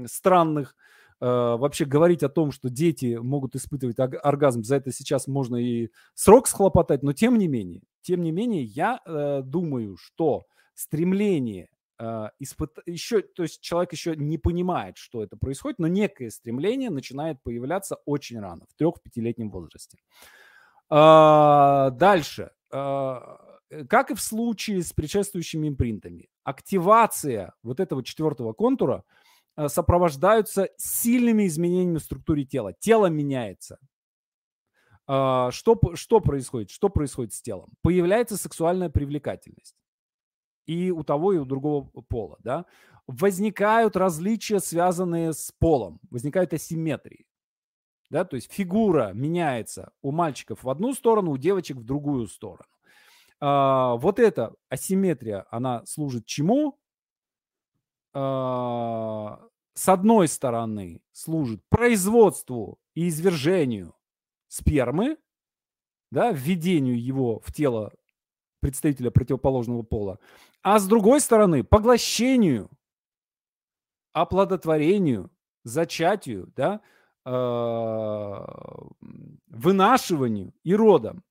[0.07, 0.75] странных э,
[1.21, 6.47] вообще говорить о том, что дети могут испытывать оргазм, за это сейчас можно и срок
[6.47, 12.29] схлопотать, но тем не менее, тем не менее, я э, думаю, что стремление э,
[12.87, 17.97] еще, то есть человек еще не понимает, что это происходит, но некое стремление начинает появляться
[18.05, 19.99] очень рано, в трех-пятилетнем возрасте.
[20.91, 22.53] Э, дальше.
[22.73, 23.17] Э,
[23.71, 30.69] Э, как и в случае с предшествующими импринтами, активация вот этого четвертого контура э, сопровождаются
[30.77, 32.73] сильными изменениями в структуре тела.
[32.73, 33.79] Тело меняется.
[35.09, 36.71] А, что, что происходит?
[36.71, 37.73] Что происходит с телом?
[37.83, 39.75] Появляется сексуальная привлекательность.
[40.67, 42.37] И у того, и у другого пола.
[42.41, 42.67] Да?
[43.07, 45.99] Возникают различия, связанные с полом.
[46.11, 47.27] Возникают асимметрии.
[48.11, 48.25] Да?
[48.25, 52.69] То есть фигура меняется у мальчиков в одну сторону, у девочек в другую сторону.
[53.41, 56.79] А, вот эта асимметрия, она служит чему?
[58.21, 59.41] А,
[59.75, 63.95] с одной стороны, служит производству и извержению
[64.49, 65.19] спермы,
[66.11, 67.93] да, введению его в тело
[68.59, 70.19] представителя противоположного пола,
[70.63, 72.69] а с другой стороны, поглощению,
[74.13, 75.31] оплодотворению,
[75.63, 76.81] зачатию, да,
[77.25, 78.47] э,
[79.47, 81.23] вынашиванию и родам.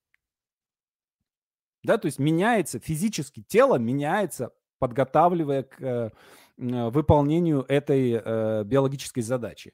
[1.84, 6.12] Да, то есть меняется физически, тело меняется, подготавливая к э,
[6.57, 9.73] выполнению этой э, биологической задачи.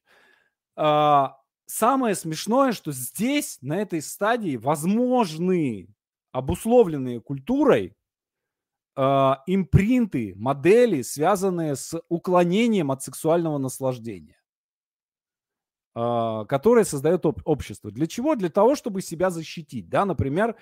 [0.76, 5.88] А, самое смешное, что здесь, на этой стадии, возможны
[6.32, 7.96] обусловленные культурой
[8.96, 9.02] э,
[9.48, 14.38] импринты, модели, связанные с уклонением от сексуального наслаждения
[15.94, 17.92] которое создает общество.
[17.92, 18.34] Для чего?
[18.36, 19.90] Для того, чтобы себя защитить.
[19.90, 20.06] Да?
[20.06, 20.56] Например,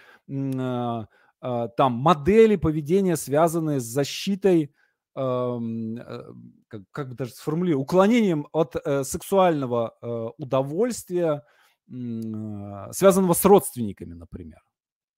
[1.41, 4.67] а, там модели поведения, связанные с защитой, э,
[5.13, 11.43] как, как бы даже сформулировать, уклонением от э, сексуального э, удовольствия,
[11.88, 14.62] связанного с родственниками, например.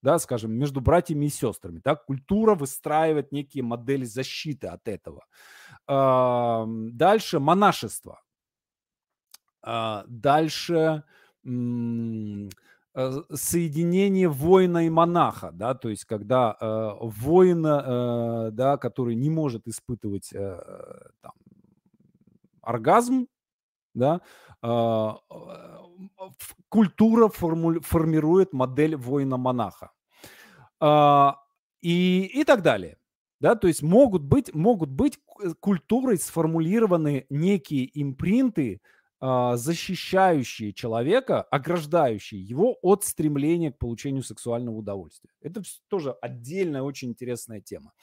[0.01, 1.81] Да, скажем, между братьями и сестрами.
[1.83, 5.25] Да, культура выстраивает некие модели защиты от этого.
[5.87, 8.21] Дальше монашество.
[9.63, 11.49] А, дальше э,
[13.33, 19.67] соединение воина и монаха, да, то есть когда э, воина, э, да, который не может
[19.67, 20.59] испытывать э,
[21.21, 21.31] там,
[22.61, 23.27] оргазм,
[23.95, 24.21] да,
[24.61, 25.09] э,
[26.69, 29.91] культура форму, формирует модель воина-монаха.
[30.81, 31.31] Э,
[31.81, 32.97] и, и так далее.
[33.39, 35.19] Да, то есть могут быть, могут быть
[35.59, 38.81] культурой сформулированы некие импринты,
[39.23, 45.31] защищающие человека, ограждающие его от стремления к получению сексуального удовольствия.
[45.39, 47.93] Это тоже отдельная очень интересная тема.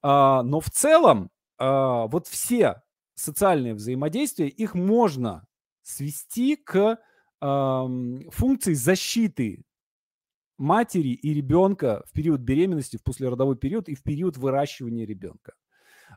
[0.00, 2.82] А, но в целом а, вот все
[3.14, 5.46] социальные взаимодействия, их можно
[5.82, 6.98] свести к
[7.40, 9.64] функции защиты
[10.56, 15.52] матери и ребенка в период беременности, в послеродовой период и в период выращивания ребенка.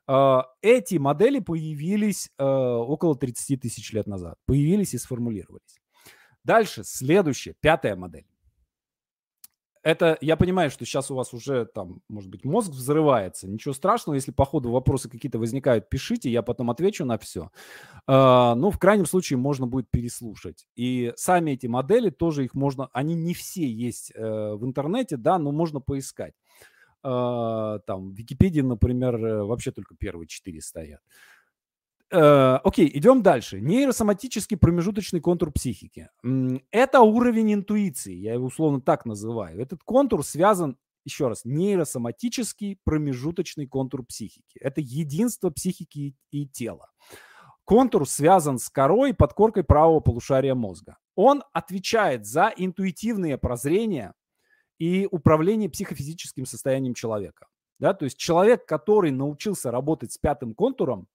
[0.07, 4.37] А, эти модели появились а, около 30 тысяч лет назад.
[4.45, 5.81] Появились и сформулировались.
[6.43, 8.25] Дальше, следующая, пятая модель.
[9.83, 13.47] Это, я понимаю, что сейчас у вас уже там, может быть, мозг взрывается.
[13.47, 17.51] Ничего страшного, если по ходу вопросы какие-то возникают, пишите, я потом отвечу на все.
[18.05, 20.67] Uh, ну, в крайнем случае, можно будет переслушать.
[20.75, 25.39] И сами эти модели тоже их можно, они не все есть uh, в интернете, да,
[25.39, 26.33] но можно поискать.
[27.03, 31.01] А, там в Википедии, например, э, вообще только первые четыре стоят.
[32.09, 33.59] Э, окей, идем дальше.
[33.59, 36.09] Нейросоматический промежуточный контур психики.
[36.71, 39.59] Это уровень интуиции, я его условно так называю.
[39.59, 44.57] Этот контур связан, еще раз, нейросоматический промежуточный контур психики.
[44.59, 46.89] Это единство психики и тела.
[47.65, 50.97] Контур связан с корой подкоркой правого полушария мозга.
[51.15, 54.13] Он отвечает за интуитивные прозрения,
[54.79, 57.47] и управление психофизическим состоянием человека.
[57.79, 57.93] Да?
[57.93, 61.07] То есть человек, который научился работать с пятым контуром,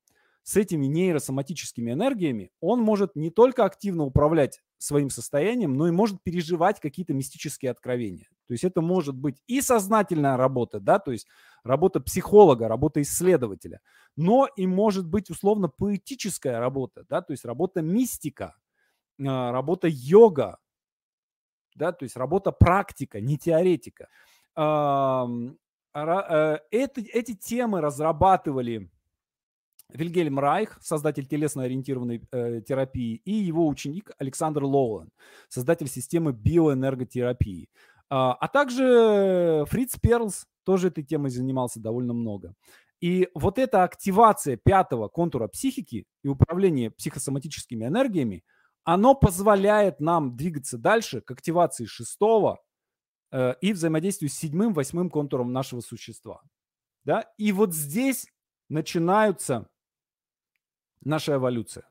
[0.44, 6.22] с этими нейросоматическими энергиями, он может не только активно управлять своим состоянием, но и может
[6.22, 8.26] переживать какие-то мистические откровения.
[8.48, 11.28] То есть это может быть и сознательная работа, да, то есть
[11.62, 13.80] работа психолога, работа исследователя,
[14.16, 18.56] но и может быть условно поэтическая работа, да, то есть работа мистика,
[19.24, 20.58] а, работа йога,
[21.74, 24.08] да, то есть работа практика, не теоретика.
[24.56, 25.26] Э,
[25.94, 28.90] это, эти темы разрабатывали
[29.90, 35.10] Вильгельм Райх, создатель телесно-ориентированной э, терапии, и его ученик Александр Лоуэн,
[35.48, 37.68] создатель системы биоэнерготерапии.
[38.08, 42.54] А, а также Фриц Перлс тоже этой темой занимался довольно много.
[43.00, 48.44] И вот эта активация пятого контура психики и управление психосоматическими энергиями–
[48.84, 52.62] оно позволяет нам двигаться дальше к активации шестого
[53.30, 56.42] э, и взаимодействию с седьмым, восьмым контуром нашего существа.
[57.04, 57.26] Да?
[57.38, 58.26] И вот здесь
[58.68, 59.68] начинается
[61.00, 61.88] наша эволюция,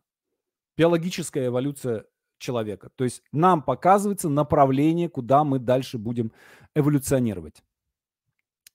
[0.77, 2.05] биологическая эволюция
[2.37, 2.89] человека.
[2.95, 6.31] То есть нам показывается направление, куда мы дальше будем
[6.75, 7.63] эволюционировать.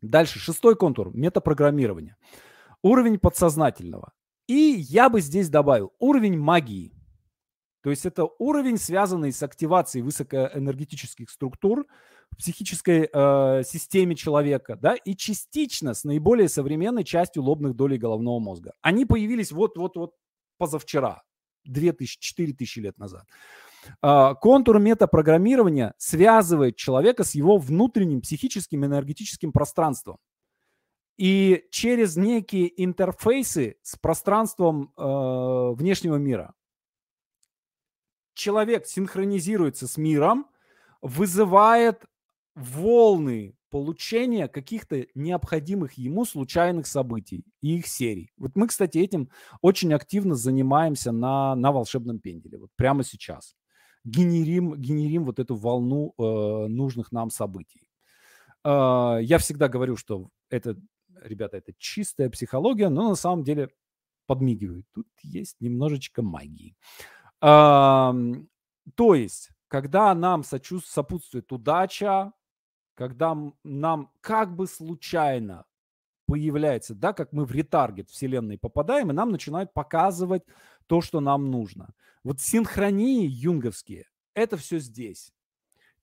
[0.00, 2.16] Дальше, шестой контур– метапрограммирование.
[2.83, 4.12] Уровень подсознательного.
[4.46, 6.95] И я бы здесь добавил уровень магии.
[7.87, 11.87] То есть это уровень, связанный с активацией высокоэнергетических структур
[12.33, 18.40] в психической э, системе человека, да, и частично с наиболее современной частью лобных долей головного
[18.40, 18.72] мозга.
[18.83, 20.14] Они появились вот-вот-вот
[20.59, 21.22] позавчера,
[21.68, 23.22] 2000-4000 лет назад.
[24.03, 30.16] Э, контур метапрограммирования связывает человека с его внутренним психическим энергетическим пространством.
[31.18, 36.56] И через некие интерфейсы с пространством э, внешнего мира
[38.37, 40.46] человек синхронизируется с миром,
[41.03, 42.05] вызывает
[42.55, 48.33] волны получения каких-то необходимых ему случайных событий и их серий.
[48.37, 49.29] Вот мы, кстати, этим
[49.61, 53.57] очень активно занимаемся на, на волшебном пенделе, вот прямо сейчас.
[54.05, 57.90] Генерим, генерим вот эту волну э, нужных нам событий.
[58.64, 60.77] Э, я всегда говорю, что это,
[61.22, 63.70] ребята, это чистая психология, но на самом деле
[64.27, 64.87] подмигивают.
[64.92, 66.77] Тут есть немножечко магии.
[67.40, 72.33] То есть, когда нам сопутствует удача,
[72.94, 75.64] когда нам как бы случайно
[76.27, 80.42] появляется, да, как мы в ретаргет вселенной попадаем, и нам начинают показывать
[80.87, 81.94] то, что нам нужно.
[82.25, 85.33] Вот синхронии юнговские– это все здесь.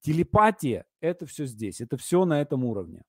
[0.02, 1.82] Телепатия– это все здесь.
[1.82, 3.04] Это все на этом уровне.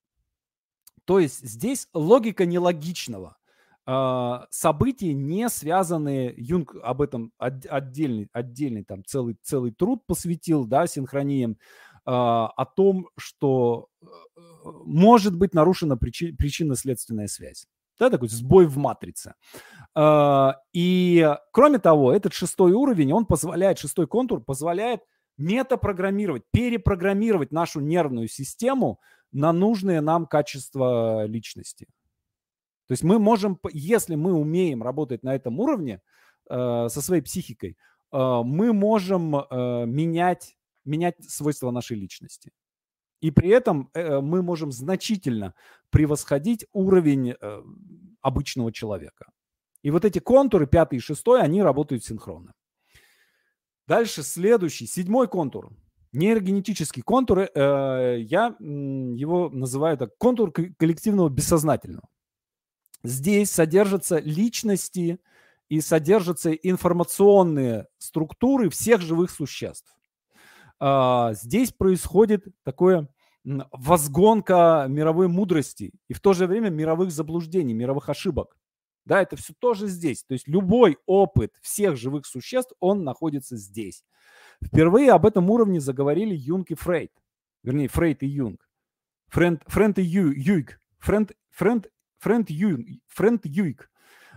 [1.05, 3.37] То есть здесь логика нелогичного.
[3.87, 10.87] А, события, не связанные, Юнг об этом отдельный, отдельный там целый, целый труд посвятил, да,
[10.87, 11.59] синхрониям,
[12.07, 14.07] а, о том, что э,
[14.85, 17.67] может быть нарушена причи, причинно-следственная связь.
[17.99, 19.35] Да, такой сбой в матрице.
[19.95, 25.01] А, и кроме того, этот шестой уровень, он позволяет, шестой контур позволяет
[25.37, 29.01] метапрограммировать, перепрограммировать нашу нервную систему
[29.33, 31.89] на нужные нам качества личности.
[32.87, 36.01] То есть мы можем, если мы умеем работать на этом уровне
[36.51, 37.77] э, со своей психикой,
[38.13, 42.53] э, мы можем э, менять, менять свойства нашей личности.
[43.21, 45.55] И при этом мы можем значительно
[45.89, 47.35] превосходить уровень
[48.21, 49.25] обычного человека.
[49.83, 52.53] И вот эти контуры, пятый и шестой, они работают синхронно.
[53.87, 55.71] Дальше следующий, седьмой контур.
[56.13, 62.07] Нейрогенетический контур, я его называю так, контур коллективного бессознательного.
[63.05, 65.21] Здесь содержатся личности
[65.69, 69.95] и содержатся информационные структуры всех живых существ.
[70.81, 73.09] Э, здесь происходит такое
[73.45, 78.57] возгонка мировой мудрости и в то же время мировых заблуждений, мировых ошибок.
[79.05, 80.25] Да, это все тоже здесь.
[80.25, 84.03] То есть любой опыт всех живых существ, он находится здесь.
[84.65, 87.13] Впервые об этом уровне заговорили Юнг и Фрейд.
[87.63, 88.67] Вернее, Фрейд и Юнг.
[89.29, 90.81] Френд, Френд и Ю, Юйг.
[91.01, 91.89] Френд, Френд,
[92.19, 93.01] Френд, Юйг.
[93.09, 93.91] Френд Юйг.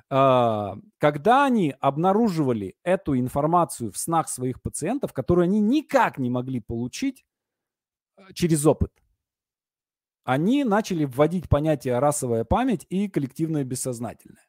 [0.10, 6.62] А, когда они обнаруживали эту информацию в снах своих пациентов, которую они никак не могли
[6.62, 7.26] получить
[8.18, 8.92] э, через опыт,
[10.24, 14.46] они начали вводить понятие расовая память и коллективное бессознательное.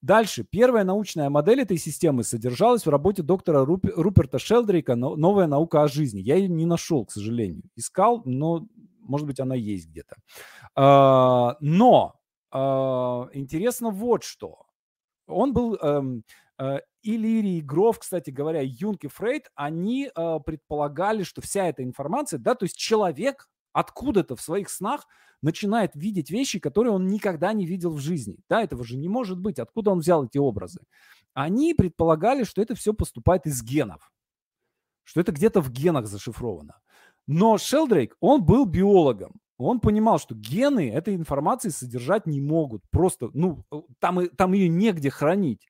[0.00, 0.44] Дальше.
[0.44, 5.88] Первая научная модель этой системы содержалась в работе доктора Руп, Руперта Шелдрейка «Новая наука о
[5.88, 6.20] жизни».
[6.20, 7.62] Я ее не нашел, к сожалению.
[7.74, 8.66] Искал, но,
[9.00, 10.16] может быть, она есть где-то.
[10.74, 12.20] А, но
[12.54, 14.66] интересно вот что.
[15.26, 15.76] Он был...
[15.76, 16.24] Эм,
[16.58, 21.68] э, и Лири, и Гров, кстати говоря, Юнг и Фрейд, они э, предполагали, что вся
[21.68, 25.06] эта информация, да, то есть человек откуда-то в своих снах
[25.42, 28.38] начинает видеть вещи, которые он никогда не видел в жизни.
[28.48, 29.58] Да, этого же не может быть.
[29.58, 30.80] Откуда он взял эти образы?
[31.34, 34.10] Они предполагали, что это все поступает из генов,
[35.02, 36.80] что это где-то в генах зашифровано.
[37.26, 39.40] Но Шелдрейк, он был биологом.
[39.56, 42.82] Он понимал, что гены этой информации содержать не могут.
[42.90, 43.64] Просто, ну,
[44.00, 45.68] там, там ее негде хранить.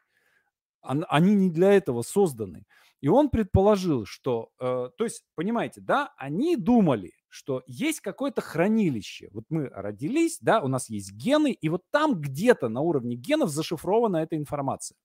[0.80, 2.64] Они не для этого созданы.
[3.00, 9.28] И он предположил, что, э, то есть, понимаете, да, они думали, что есть какое-то хранилище.
[9.32, 13.50] Вот мы родились, да, у нас есть гены, и вот там где-то на уровне генов
[13.50, 14.96] зашифрована эта информация.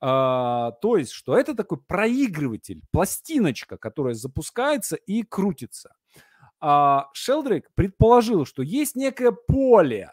[0.00, 5.94] А, то есть, что это такой проигрыватель, пластиночка, которая запускается и крутится.
[6.60, 10.12] А Шелдрейк предположил, что есть некое поле,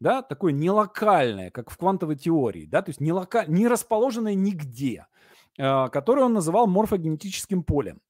[0.00, 3.46] да, такое нелокальное, как в квантовой теории, да, то есть не, лока...
[3.46, 5.06] не расположенное нигде,
[5.58, 8.00] а, которое он называл морфогенетическим полем.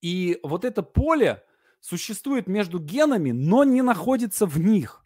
[0.00, 1.42] И вот это поле
[1.80, 5.04] существует между генами, но не находится в них.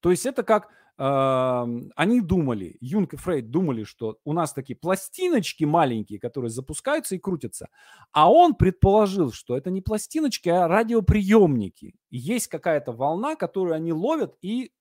[0.00, 5.64] То есть это как они думали, Юнг и Фрейд думали, что у нас такие пластиночки
[5.64, 7.68] маленькие, которые запускаются и крутятся.
[8.12, 11.94] А он предположил, что это не пластиночки, а радиоприемники.
[12.10, 14.72] Есть какая-то волна, которую они ловят и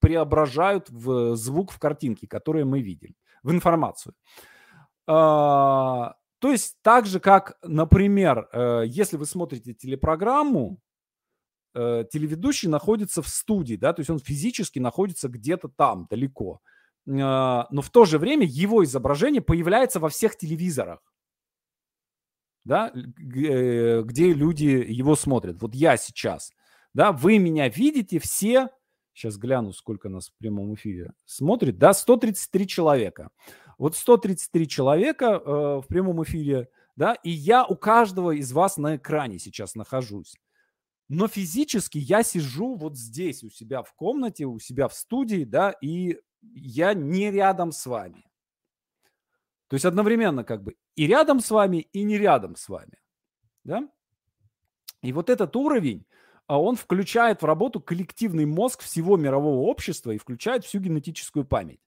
[0.00, 4.14] преображают в звук в картинке, которую мы видим, в информацию.
[5.06, 10.78] А, то есть так же, как, например, э, если вы смотрите телепрограмму,
[11.76, 16.60] э, телеведущий находится в студии, да, то есть он физически находится где-то там, далеко.
[17.06, 17.12] Э,
[17.70, 21.00] но в то же время его изображение появляется во всех телевизорах,
[22.64, 25.60] да, где люди его смотрят.
[25.60, 26.52] Вот я сейчас,
[26.94, 28.70] да, вы меня видите все,
[29.12, 33.30] сейчас гляну, сколько нас в прямом эфире смотрит, да, 133 человека.
[33.78, 35.50] Вот 133 человека э,
[35.80, 40.36] в прямом эфире, да, и я у каждого из вас на экране сейчас нахожусь.
[41.08, 45.70] Но физически я сижу вот здесь у себя в комнате, у себя в студии, да,
[45.80, 48.24] и я не рядом с вами.
[49.68, 52.98] То есть одновременно как бы и рядом с вами, и не рядом с вами.
[53.64, 53.88] Да?
[55.02, 56.06] И вот этот уровень,
[56.46, 61.80] а он включает в работу коллективный мозг всего мирового общества и включает всю генетическую память.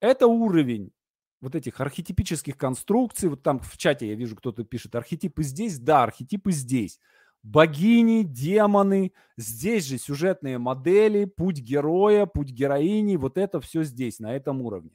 [0.00, 0.92] Это уровень
[1.40, 3.28] вот этих архетипических конструкций.
[3.28, 7.00] Вот там в чате я вижу, кто-то пишет, архетипы здесь, да, архетипы здесь.
[7.42, 14.34] Богини, демоны, здесь же сюжетные модели, путь героя, путь героини, вот это все здесь, на
[14.34, 14.92] этом уровне.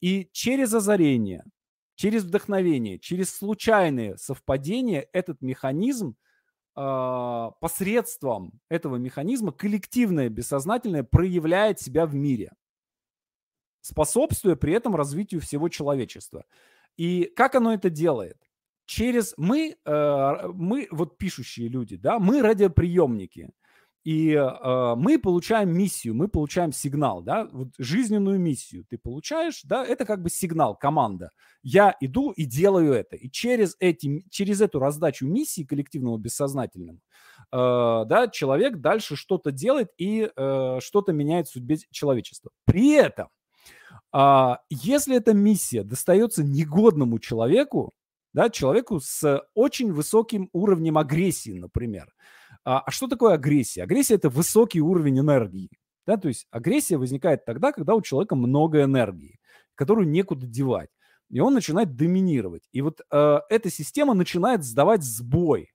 [0.00, 1.44] И через озарение,
[1.94, 6.16] через вдохновение, через случайные совпадения этот механизм
[6.76, 12.52] э, посредством этого механизма коллективное бессознательное проявляет себя в мире
[13.84, 16.46] способствуя при этом развитию всего человечества.
[16.96, 18.38] И как оно это делает?
[18.86, 23.50] Через мы, э, мы вот пишущие люди, да, мы радиоприемники.
[24.04, 29.82] И э, мы получаем миссию, мы получаем сигнал, да, вот жизненную миссию ты получаешь, да,
[29.82, 31.30] это как бы сигнал, команда.
[31.62, 33.16] Я иду и делаю это.
[33.16, 36.98] И через, эти, через эту раздачу миссии коллективного бессознательного, э,
[37.50, 42.50] да, человек дальше что-то делает и что-то меняет в судьбе человечества.
[42.66, 43.28] При этом,
[44.12, 47.94] э, если эта миссия достается негодному человеку,
[48.34, 52.12] да, человеку с очень высоким уровнем агрессии, например,
[52.64, 53.84] а, а что такое агрессия?
[53.84, 55.70] Агрессия– это высокий уровень энергии.
[56.06, 56.16] Да?
[56.16, 59.38] То есть агрессия возникает тогда, когда у человека много энергии,
[59.76, 60.90] которую некуда девать.
[61.30, 62.68] И он начинает доминировать.
[62.72, 65.72] И вот э, эта система начинает сдавать сбой.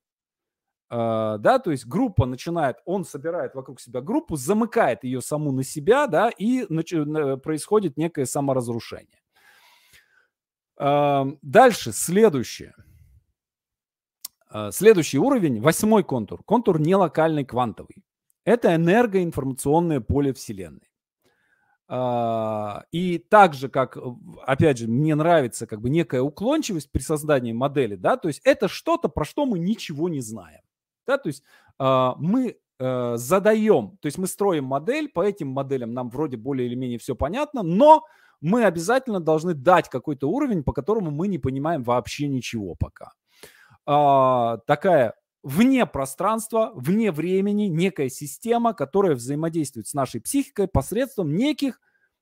[0.90, 5.64] Э, да, то есть группа начинает, он собирает вокруг себя группу, замыкает ее саму на
[5.64, 9.22] себя, да, и нач- происходит некое саморазрушение.
[10.80, 12.74] Дальше, следующее–
[14.52, 18.04] Э, следующий уровень, восьмой контур, контур нелокальный квантовый.
[18.46, 20.90] Это энергоинформационное поле Вселенной.
[21.92, 23.98] А, и так же, как,
[24.46, 28.68] опять же, мне нравится как бы некая уклончивость при создании модели, да, то есть это
[28.68, 30.62] что-то, про что мы ничего не знаем.
[31.08, 31.44] Да, то есть
[31.80, 36.68] а, мы э, задаем, то есть мы строим модель, по этим моделям нам вроде более
[36.68, 38.06] или менее все понятно, но
[38.42, 43.14] мы обязательно должны дать какой-то уровень, по которому мы не понимаем вообще ничего пока
[43.86, 51.80] а, такая вне пространства, вне времени, некая система, которая взаимодействует с нашей психикой посредством неких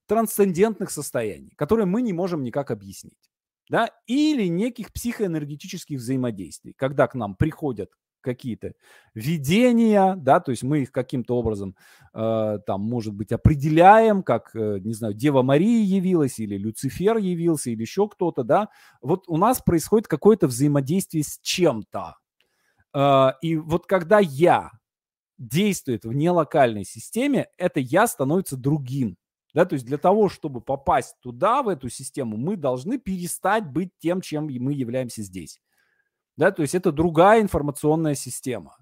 [0.07, 3.31] трансцендентных состояний, которые мы не можем никак объяснить.
[3.69, 3.91] Да?
[4.05, 7.89] Или неких психоэнергетических взаимодействий, когда к нам приходят
[8.21, 8.73] какие-то
[9.13, 11.75] видения, да, то есть мы их каким-то образом
[12.13, 17.69] э, там, может быть, определяем, как, э, не знаю, Дева Мария явилась или Люцифер явился
[17.69, 18.69] или еще кто-то, да,
[19.01, 22.15] вот у нас происходит какое-то взаимодействие с чем-то.
[22.93, 24.71] Э, и вот когда я
[25.37, 29.17] действует в нелокальной системе, это я становится другим.
[29.53, 33.89] Да, то есть для того, чтобы попасть туда, в эту систему, мы должны перестать быть
[33.97, 35.59] тем, чем мы являемся здесь.
[36.37, 38.77] Да, то есть это другая информационная система.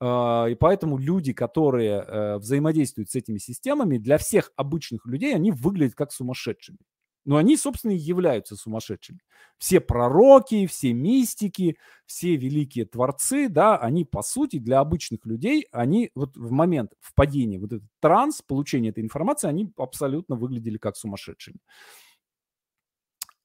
[0.00, 5.52] А, и поэтому люди, которые э, взаимодействуют с этими системами, для всех обычных людей они
[5.52, 6.78] выглядят как сумасшедшими.
[7.24, 9.20] Но они, собственно, и являются сумасшедшими.
[9.58, 16.10] Все пророки, все мистики, все великие творцы, да, они, по сути, для обычных людей, они
[16.16, 21.58] вот в момент впадения, вот этот транс, получения этой информации, они абсолютно выглядели как сумасшедшими.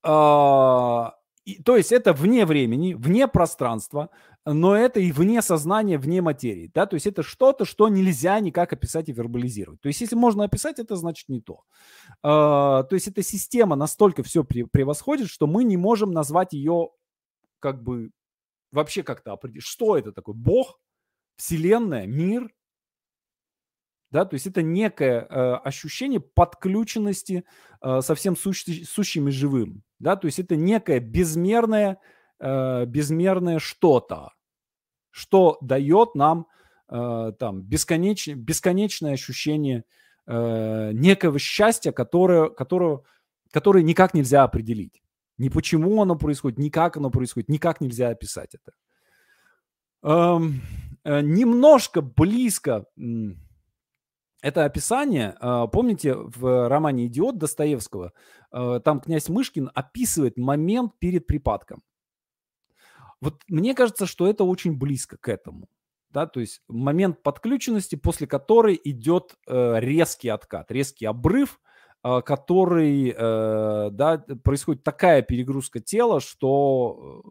[0.04, 1.14] А,
[1.48, 4.10] и, то есть это вне времени, вне пространства,
[4.44, 6.70] но это и вне сознания, вне материи.
[6.74, 6.86] Да?
[6.86, 9.80] То есть это что-то, что нельзя никак описать и вербализировать.
[9.80, 11.64] То есть если можно описать, это значит не то.
[12.22, 16.90] А, то есть эта система настолько все превосходит, что мы не можем назвать ее
[17.60, 18.12] как бы
[18.74, 19.64] вообще как-то определить.
[19.64, 20.36] Что это такое?
[20.36, 20.82] Бог?
[21.38, 22.08] Вселенная?
[22.08, 22.54] Мир?
[24.12, 27.46] Да, то есть это некое э, ощущение подключенности
[27.82, 29.84] э, со всем сущ- сущим и живым.
[30.00, 31.98] Да, то есть это некое безмерное,
[32.40, 34.32] э, безмерное что-то,
[35.10, 36.48] что дает нам
[36.90, 39.84] э, там бесконеч, бесконечное ощущение
[40.28, 43.00] э, некого счастья, которое, которое,
[43.52, 45.02] которое никак нельзя определить.
[45.38, 48.74] Ни почему оно происходит, ни как оно происходит, никак нельзя описать это.
[50.04, 50.62] Эм,
[51.04, 52.86] э, немножко близко
[54.42, 58.14] это описание, а, помните, в романе «Идиот» Достоевского,
[58.52, 61.84] а, там князь Мышкин описывает момент перед припадком.
[63.20, 65.68] Вот мне кажется, что это очень близко к этому.
[66.12, 71.60] Да, то есть момент подключенности, после которой идет э, резкий откат, резкий обрыв,
[72.04, 77.22] э, который, э, да, происходит такая перегрузка тела, что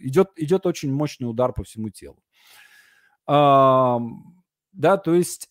[0.00, 2.22] э, идет, идет очень мощный удар по всему телу.
[4.72, 5.48] Да, то есть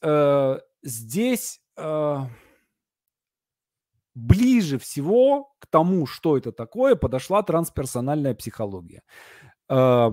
[0.83, 2.17] здесь э,
[4.15, 9.03] ближе всего к тому, что это такое, подошла трансперсональная психология.
[9.69, 10.11] Э,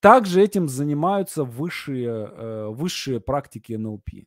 [0.00, 4.26] также этим занимаются высшие, э, высшие практики НЛП.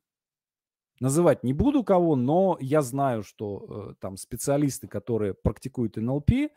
[0.99, 6.49] Называть не буду кого, но я знаю, что э, там специалисты, которые практикуют НЛП, э,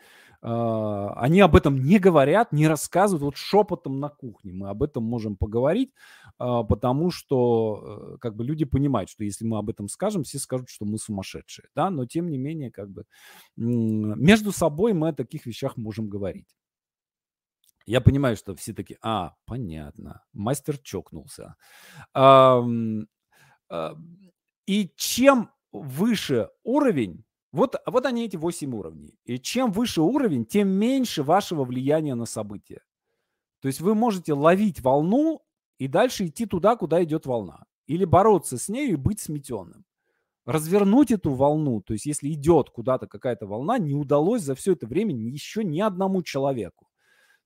[0.42, 5.36] они об этом не говорят, не рассказывают, вот шепотом на кухне мы об этом можем
[5.36, 5.94] поговорить,
[6.40, 10.40] э, потому что э, как бы люди понимают, что если мы об этом скажем, все
[10.40, 13.04] скажут, что мы сумасшедшие, да, но тем не менее как бы
[13.56, 16.48] между собой мы о таких вещах можем говорить.
[17.86, 21.56] Я понимаю, что все таки а, понятно, мастер чокнулся.
[22.16, 23.06] Um,
[23.70, 23.96] uh,
[24.72, 29.18] и чем выше уровень, вот, вот они эти 8 уровней.
[29.26, 32.80] И чем выше уровень, тем меньше вашего влияния на события.
[33.60, 35.42] То есть вы можете ловить волну
[35.76, 37.66] и дальше идти туда, куда идет волна.
[37.86, 39.84] Или бороться с ней и быть сметенным.
[40.46, 44.86] Развернуть эту волну, то есть если идет куда-то какая-то волна, не удалось за все это
[44.86, 46.88] время еще ни одному человеку.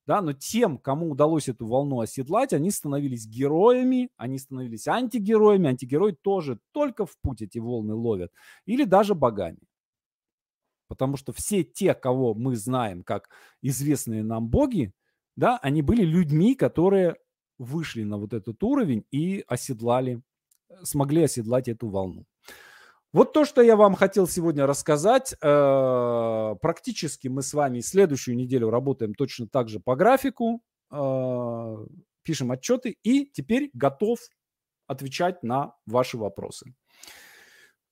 [0.07, 5.69] Да, но тем, кому удалось эту волну оседлать, они становились героями, они становились антигероями.
[5.69, 8.33] Антигерои тоже только в путь эти волны ловят.
[8.67, 9.59] Или даже богами.
[10.89, 13.31] Потому что все те, кого мы знаем как
[13.63, 14.93] известные нам боги,
[15.35, 17.17] да, они были людьми, которые
[17.59, 20.23] вышли на вот этот уровень и оседлали,
[20.85, 22.27] смогли оседлать эту волну.
[23.17, 25.35] Вот то, что я вам хотел сегодня рассказать.
[25.41, 30.61] Э, практически мы с вами следующую неделю работаем точно так же по графику,
[30.91, 31.77] э,
[32.25, 34.19] пишем отчеты и теперь готов
[34.87, 36.75] отвечать на ваши вопросы.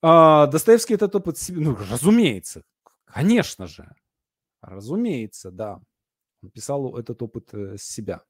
[0.03, 2.61] Э, Достоевский этот опыт, ну, разумеется,
[3.05, 3.95] конечно же,
[4.61, 5.81] разумеется, да.
[6.43, 8.21] Он писал этот опыт с себя.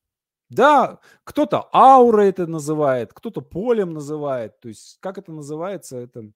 [0.48, 4.58] Да, кто-то аура это называет, кто-то полем называет.
[4.62, 6.32] То есть, как это называется, это...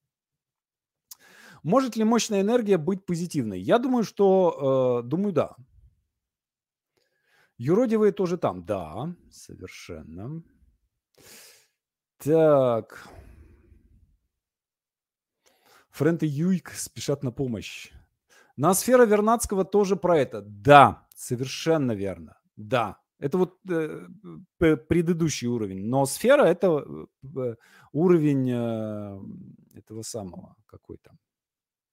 [1.63, 3.59] Может ли мощная энергия быть позитивной?
[3.59, 5.01] Я думаю, что...
[5.03, 5.55] Э, думаю, да.
[7.57, 8.65] Юродивые тоже там.
[8.65, 10.41] Да, совершенно.
[12.17, 13.07] Так.
[15.91, 17.91] Френт и Юйк спешат на помощь.
[18.55, 20.41] Ноосфера Вернадского тоже про это.
[20.41, 22.37] Да, совершенно верно.
[22.55, 24.07] Да, это вот э,
[24.57, 25.85] предыдущий уровень.
[25.85, 26.85] Но сфера это
[27.23, 27.55] э,
[27.91, 29.19] уровень э,
[29.77, 31.17] этого самого, какой там,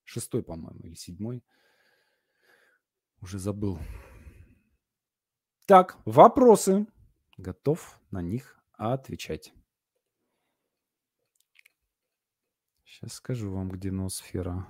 [0.07, 1.43] шестой, по-моему, или седьмой.
[3.21, 3.79] Уже забыл.
[5.65, 6.87] Так, вопросы.
[7.37, 9.53] Готов на них отвечать.
[12.83, 14.65] Сейчас скажу вам, где ноосфера.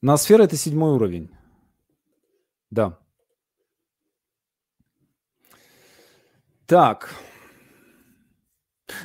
[0.00, 1.34] Ноосфера– это седьмой уровень.
[2.70, 3.00] Да.
[6.66, 7.10] Так.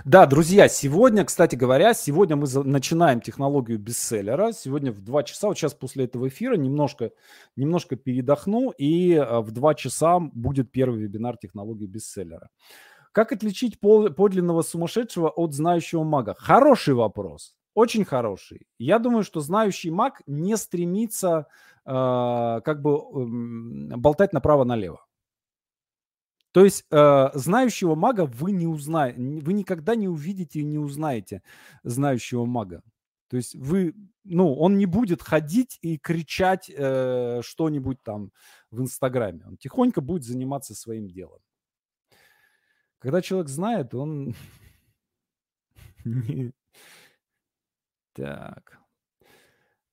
[0.05, 4.51] Да, друзья, сегодня, кстати говоря, сегодня мы начинаем технологию бестселлера.
[4.53, 7.11] Сегодня в 2 часа, вот сейчас после этого эфира немножко,
[7.55, 12.49] немножко передохну, и а, в 2 часа будет первый вебинар технологии бестселлера.
[13.11, 16.35] Как отличить подлинного сумасшедшего от знающего мага?
[16.37, 17.53] Хороший вопрос.
[17.73, 18.67] Очень хороший.
[18.79, 21.47] Я думаю, что знающий маг не стремится
[21.85, 21.91] э,
[22.63, 24.99] как бы э, болтать направо-налево.
[26.53, 31.41] То есть э, знающего мага вы не узнаете, вы никогда не увидите и не узнаете
[31.83, 32.83] знающего мага.
[33.27, 38.31] То есть вы, ну, он не будет ходить и кричать э, что-нибудь там
[38.69, 39.43] в Инстаграме.
[39.47, 41.39] Он тихонько будет заниматься своим делом.
[42.99, 44.35] Когда человек знает, он
[48.13, 48.82] Так.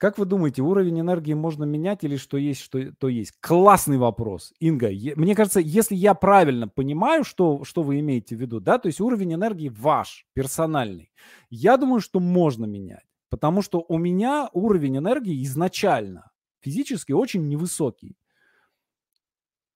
[0.00, 3.34] Как вы думаете, уровень энергии можно менять или что есть, что то есть?
[3.38, 4.88] Классный вопрос, Инга.
[4.88, 8.98] Мне кажется, если я правильно понимаю, что, что вы имеете в виду, да, то есть
[9.02, 11.12] уровень энергии ваш, персональный,
[11.50, 13.04] я думаю, что можно менять.
[13.28, 16.30] Потому что у меня уровень энергии изначально
[16.60, 18.16] физически очень невысокий.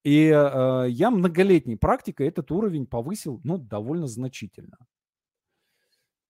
[0.05, 4.79] И э, я многолетней практикой этот уровень повысил, ну, довольно значительно.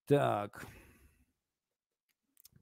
[0.07, 0.67] Так.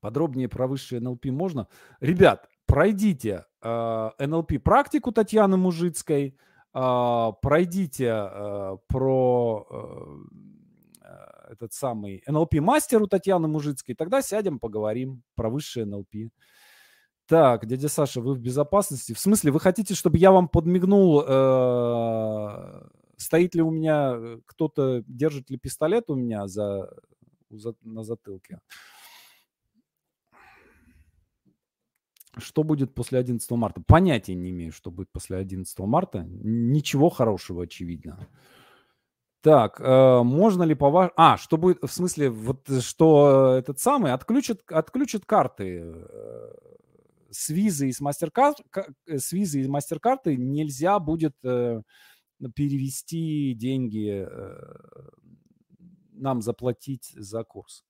[0.03, 1.69] Подробнее про высшее НЛП можно?
[2.01, 6.37] Ребят, пройдите э, НЛП практику Татьяны Мужицкой,
[6.75, 15.23] э, пройдите э, про э, этот самый НЛП мастер у Татьяны Мужицкой, тогда сядем, поговорим
[15.37, 16.33] про высшее НЛП.
[17.27, 19.13] Так, дядя Саша, вы в безопасности?
[19.13, 22.89] В смысле, вы хотите, чтобы я вам подмигнул, э,
[23.19, 26.91] стоит ли у меня э, кто-то, держит ли пистолет у меня за,
[27.51, 28.59] за, на затылке?
[32.39, 33.83] Что будет после 11 марта?
[33.87, 36.25] Понятия не имею, что будет после 11 марта.
[36.29, 38.19] Ничего хорошего, очевидно.
[39.43, 41.11] Так, э, можно ли по ваш...
[41.17, 46.53] А, что будет, в смысле, вот что этот самый отключит, отключит карты э,
[47.33, 48.59] с визы и с мастер-карт,
[49.07, 51.83] э, с визы и мастер-карты нельзя будет э,
[52.55, 54.55] перевести деньги, э,
[56.13, 57.85] нам заплатить за курс.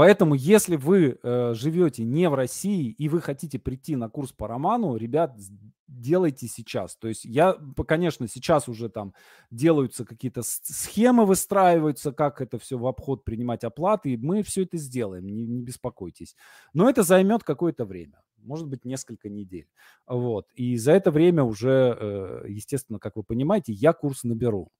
[0.00, 4.48] Поэтому, если вы э, живете не в России и вы хотите прийти на курс по
[4.48, 5.36] роману, ребят,
[5.88, 6.96] делайте сейчас.
[6.96, 7.54] То есть я,
[7.86, 9.12] конечно, сейчас уже там
[9.50, 14.78] делаются какие-то схемы, выстраиваются, как это все в обход принимать оплаты, и мы все это
[14.78, 16.34] сделаем, не, не беспокойтесь.
[16.72, 19.68] Но это займет какое-то время, может быть, несколько недель.
[20.06, 20.46] Вот.
[20.54, 24.72] И за это время уже, э, естественно, как вы понимаете, я курс наберу.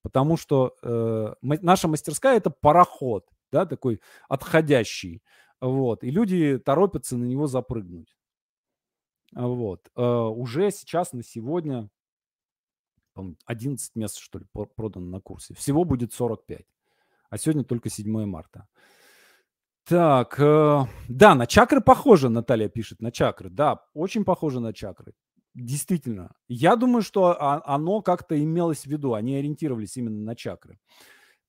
[0.00, 5.22] Потому что э, наша мастерская– это пароход– да, такой отходящий,
[5.60, 8.16] вот, и люди торопятся на него запрыгнуть.
[9.34, 9.90] Вот.
[9.96, 11.88] Uh, уже сейчас, на сегодня,
[13.14, 15.54] по-моему, 11 мест, что ли, продано на курсе.
[15.54, 16.66] Всего будет 45.
[17.30, 18.66] А сегодня только 7 марта.
[19.84, 23.50] Так, э, да, на чакры похоже, Наталья пишет, на чакры.
[23.50, 25.12] Да, очень похоже на чакры.
[25.54, 26.34] Действительно.
[26.48, 29.14] Я думаю, что оно как-то имелось в виду.
[29.14, 30.78] Они ориентировались именно на чакры.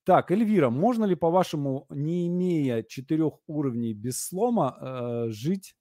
[0.05, 5.75] Так, Эльвира, можно ли, по-вашему, не имея четырех уровней без слома, э, жить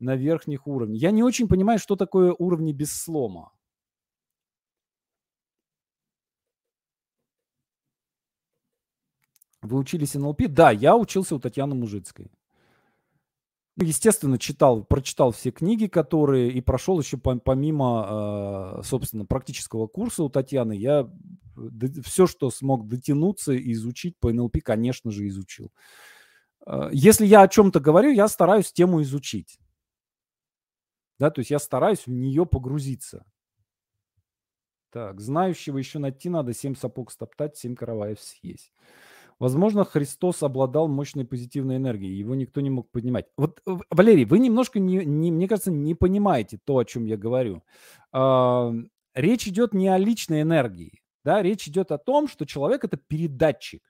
[0.00, 1.00] на верхних уровнях?
[1.00, 3.52] Я не очень понимаю, что такое уровни без слома.
[9.62, 10.42] Вы учились НЛП?
[10.48, 12.30] Да, я учился у Татьяны Мужицкой.
[13.78, 20.22] Ну, естественно, читал, прочитал все книги, которые, и прошел еще помимо, э, собственно, практического курса
[20.22, 21.10] у Татьяны, я
[22.02, 25.72] все, что смог дотянуться и изучить по НЛП, конечно же, изучил.
[26.66, 29.58] Э, если я о чем-то говорю, я стараюсь тему изучить.
[31.18, 33.26] Да, то есть я стараюсь в нее погрузиться.
[34.90, 38.72] Так, знающего еще найти надо, семь сапог стоптать, семь караваев съесть.
[39.38, 43.26] Возможно, Христос обладал мощной позитивной энергией, его никто не мог поднимать.
[43.36, 43.60] Вот,
[43.90, 47.62] Валерий, вы немножко, не, не, мне кажется, не понимаете то, о чем я говорю.
[48.14, 48.72] Э,
[49.14, 53.82] речь идет не о личной энергии, да, речь идет о том, что человек это передатчик.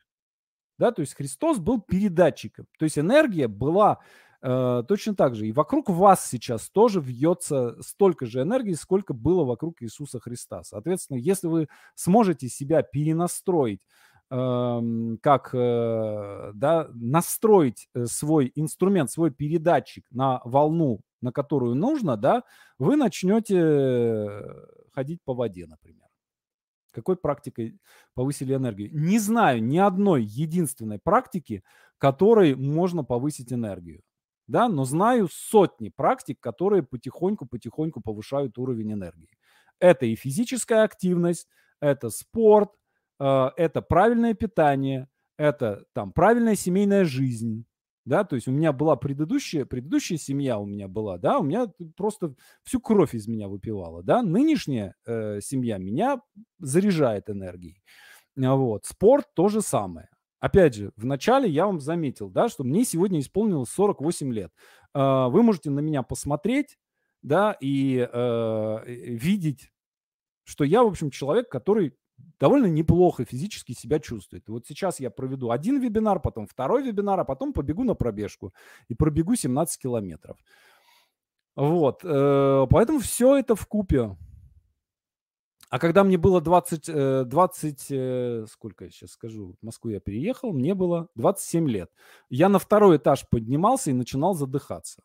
[0.79, 2.67] Да, то есть Христос был передатчиком.
[2.79, 4.01] То есть энергия была
[4.43, 5.47] э, точно так же.
[5.47, 10.65] И вокруг вас сейчас тоже вьется столько же энергии, сколько было вокруг Иисуса Христа.
[10.65, 13.81] Соответственно, если вы сможете себя перенастроить
[14.29, 22.43] как э, да, настроить э, свой инструмент, свой передатчик на волну, на которую нужно, да,
[22.79, 24.43] вы начнете
[24.93, 26.07] ходить по воде, например.
[26.93, 27.79] Какой практикой
[28.15, 28.91] повысили энергию?
[28.93, 31.63] Не знаю ни одной единственной практики,
[31.99, 34.03] которой можно повысить энергию.
[34.49, 39.29] Да, но знаю сотни практик, которые потихоньку-потихоньку повышают уровень энергии.
[39.81, 41.49] Это и физическая активность,
[41.81, 42.71] это спорт,
[43.19, 45.09] это правильное питание,
[45.39, 47.67] это там правильная семейная жизнь,
[48.07, 51.67] да, то есть у меня была предыдущая, предыдущая семья у меня была, да, у меня
[51.97, 56.23] просто всю кровь из меня выпивала, да, нынешняя э, семья меня
[56.61, 57.83] заряжает энергией,
[58.41, 60.09] а вот, спорт то же самое.
[60.39, 64.53] Опять же, в начале я вам заметил, да, что мне сегодня исполнилось 48 лет.
[64.95, 66.79] Э, вы можете на меня посмотреть,
[67.23, 69.73] да, и э, видеть,
[70.45, 71.97] что я, в общем, человек, который
[72.41, 74.49] довольно неплохо физически себя чувствует.
[74.49, 78.53] Вот сейчас я проведу один вебинар, потом второй вебинар, а потом побегу на пробежку
[78.89, 80.37] и пробегу 17 километров.
[81.55, 84.17] Вот, э, поэтому все это в купе.
[85.69, 89.99] А когда мне было 20, 20, э, э, сколько я сейчас скажу, в Москву я
[89.99, 91.91] переехал, мне было 27 лет.
[92.29, 95.03] Я на второй этаж поднимался и начинал задыхаться.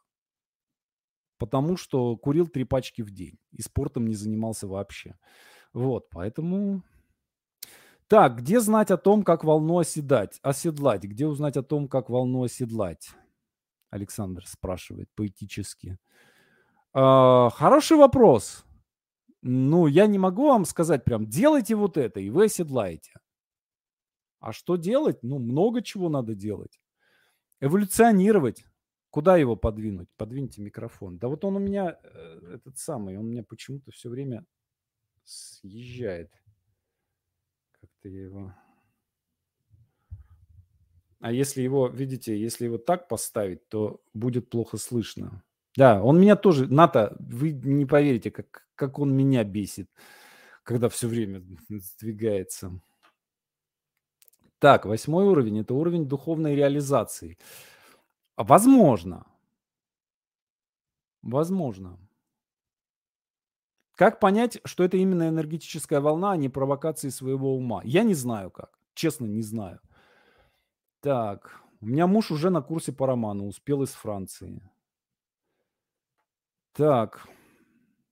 [1.40, 5.18] Потому что курил три пачки в день и спортом не занимался вообще.
[5.74, 6.84] Вот, поэтому
[8.12, 11.04] так, где знать о том, как волну оседать, оседлать?
[11.06, 13.12] Где узнать о том, как волну оседлать?
[13.90, 15.98] Александр спрашивает поэтически.
[16.92, 18.66] А, хороший вопрос.
[19.42, 23.14] Ну, я не могу вам сказать прям, делайте вот это, и вы оседлаете.
[24.42, 25.24] А что делать?
[25.24, 26.82] Ну, много чего надо делать.
[27.62, 28.66] Эволюционировать.
[29.10, 30.10] Куда его подвинуть?
[30.18, 31.18] Подвиньте микрофон.
[31.18, 34.46] Да вот он у меня, э, этот самый, он у меня почему-то все время
[35.24, 36.30] съезжает.
[38.04, 38.54] Я его...
[41.20, 45.44] А если его, видите, если его так поставить, то будет плохо слышно.
[45.76, 49.90] Да, он меня тоже, Ната, вы не поверите, как, как он меня бесит,
[50.64, 52.82] когда все время сдвигается.
[54.58, 57.38] Так, восьмой уровень– это уровень духовной реализации.
[58.36, 59.26] Возможно.
[61.22, 62.00] Возможно.
[63.96, 67.82] Как понять, что это именно энергетическая волна, а не провокации своего ума?
[67.84, 68.78] Я не знаю как.
[68.94, 69.80] Честно, не знаю.
[71.02, 74.62] Так, у меня муж уже на курсе по роману, успел из Франции.
[76.74, 77.28] Так,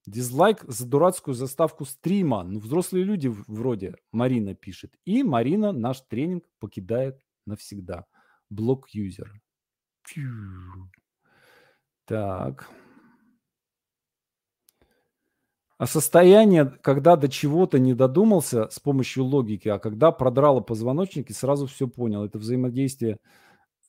[0.06, 2.44] дизлайк за дурацкую заставку стрима.
[2.44, 4.98] Ну, взрослые люди вроде Марина пишет.
[5.06, 8.06] И Марина наш тренинг покидает навсегда.
[8.50, 9.32] Блок юзер.
[12.06, 12.68] Так.
[15.80, 21.34] А состояние, когда до чего-то не додумался с помощью логики, а когда продрало позвоночник и
[21.34, 22.26] сразу все понял.
[22.26, 23.18] Это взаимодействие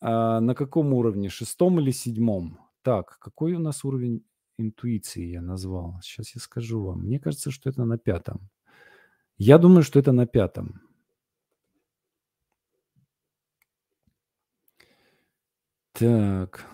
[0.01, 1.29] а, на каком уровне?
[1.31, 2.61] Шестом или седьмом?
[2.83, 4.25] Так, какой у нас уровень
[4.57, 5.99] интуиции я назвал?
[6.03, 7.01] Сейчас я скажу вам.
[7.01, 8.51] Мне кажется, что это на пятом.
[9.37, 10.81] Я думаю, что это на пятом.
[15.93, 16.67] Так.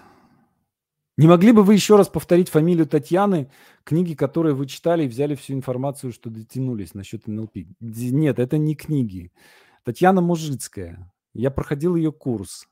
[1.16, 3.50] Не могли бы вы еще раз повторить фамилию Татьяны,
[3.84, 7.56] книги, которые вы читали и взяли всю информацию, что дотянулись насчет НЛП?
[7.80, 9.32] Нет, это не книги.
[9.82, 11.10] Татьяна Мужицкая.
[11.32, 12.66] Я проходил ее курс.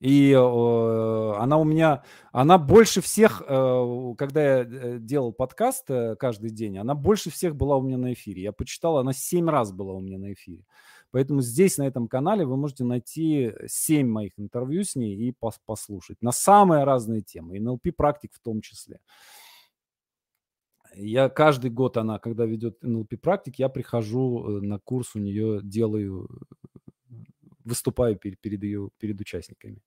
[0.00, 6.16] И э, она у меня, она больше всех, э, когда я э, делал подкаст э,
[6.16, 8.42] каждый день, она больше всех была у меня на эфире.
[8.42, 10.66] Я почитал, она семь раз была у меня на эфире.
[11.10, 15.58] Поэтому здесь, на этом канале, вы можете найти 7 моих интервью с ней и пос
[15.64, 18.98] послушать на самые разные темы, и НЛП-практик в том числе.
[20.94, 26.28] Я каждый год, она, когда ведет НЛП-практик, я прихожу э, на курс у нее, делаю,
[27.64, 29.82] выступаю перед, перед ее, перед участниками.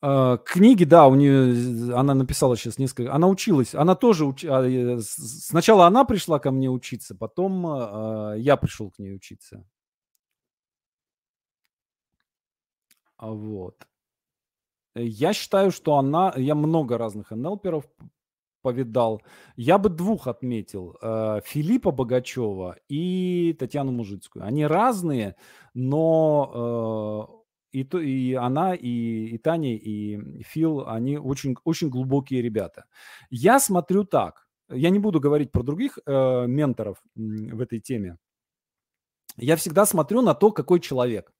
[0.00, 5.00] Uh, книги, да, у нее, она написала сейчас несколько, она училась, она тоже, уч, а,
[5.00, 9.64] сначала она пришла ко мне учиться, потом uh, я пришел к ней учиться.
[13.06, 13.86] А, вот.
[14.94, 17.84] Э, я считаю, что она я много разных НЛперов
[18.62, 19.22] повидал.
[19.56, 24.44] Я бы двух отметил: э, Филиппа Богачева и Татьяну Мужицкую.
[24.44, 25.36] Они разные,
[25.74, 27.30] но,
[27.72, 28.88] э, и то и она, и
[29.34, 32.84] и Таня, и Фил, они очень очень глубокие ребята.
[33.30, 38.16] Я смотрю так, я не буду говорить про других, э, менторов, в этой теме.
[39.36, 41.32] Я всегда смотрю на то, какой человек.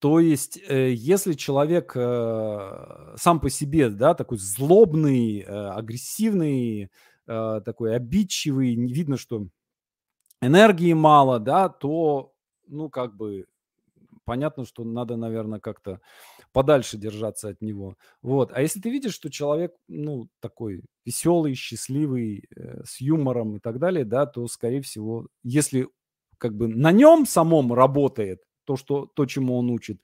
[0.00, 6.90] То есть, э, если человек э, сам по себе, да, такой злобный, э, агрессивный,
[7.26, 9.46] такой обидчивый, не видно, что
[10.42, 12.32] энергии мало, да, то,
[12.66, 13.46] ну, как бы,
[14.24, 16.00] понятно, что надо, наверное, как-то
[16.52, 17.94] подальше держаться от него.
[18.20, 18.50] Вот.
[18.52, 22.48] А если ты видишь, что человек, ну, такой веселый, счастливый,
[22.84, 25.88] с юмором и так далее, да, то, скорее всего, если
[26.36, 28.40] как бы на нем самом работает,
[28.70, 30.00] то, что, то, чему он учит,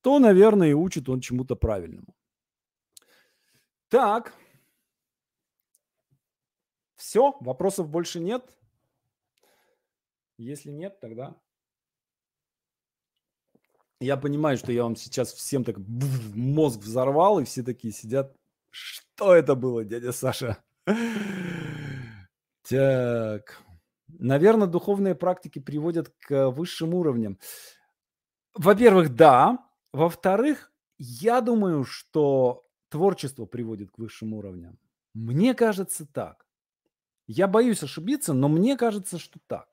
[0.00, 2.16] то, наверное, и учит он чему-то правильному.
[3.88, 4.34] Так.
[6.96, 8.58] Все, вопросов больше нет.
[10.36, 11.36] Если нет, тогда
[14.00, 15.76] я понимаю, что я вам сейчас всем так
[16.34, 18.34] мозг взорвал, и все такие сидят.
[18.70, 20.58] Что это было, дядя Саша?
[22.68, 23.62] Так.
[24.08, 27.38] Наверное, духовные практики приводят к высшим уровням.
[28.58, 29.64] Во-первых, да.
[29.92, 34.78] Во-вторых, я думаю, что творчество приводит к высшим уровням.
[35.14, 36.44] Мне кажется так.
[37.28, 39.68] Я боюсь ошибиться, но мне кажется, что так.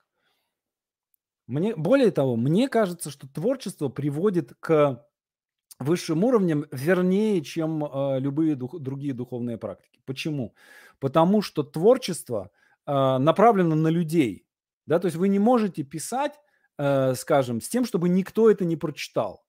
[1.48, 5.04] Мне, более того, мне кажется, что творчество приводит к
[5.80, 10.00] высшим уровням вернее, чем э, любые дух, другие духовные практики.
[10.04, 10.54] Почему?
[11.00, 12.50] Потому что творчество
[12.86, 14.46] э, направлено на людей.
[14.86, 15.00] Да?
[15.00, 16.38] То есть вы не можете писать
[16.78, 19.44] э, скажем, с тем, чтобы никто это не прочитал.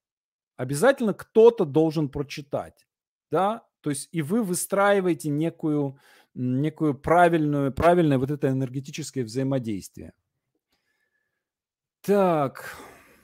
[0.56, 2.86] Обязательно кто-то должен прочитать,
[3.30, 5.98] да, то есть и вы выстраиваете некую,
[6.34, 10.12] некую правильную, правильное вот это энергетическое взаимодействие.
[12.02, 12.76] Так,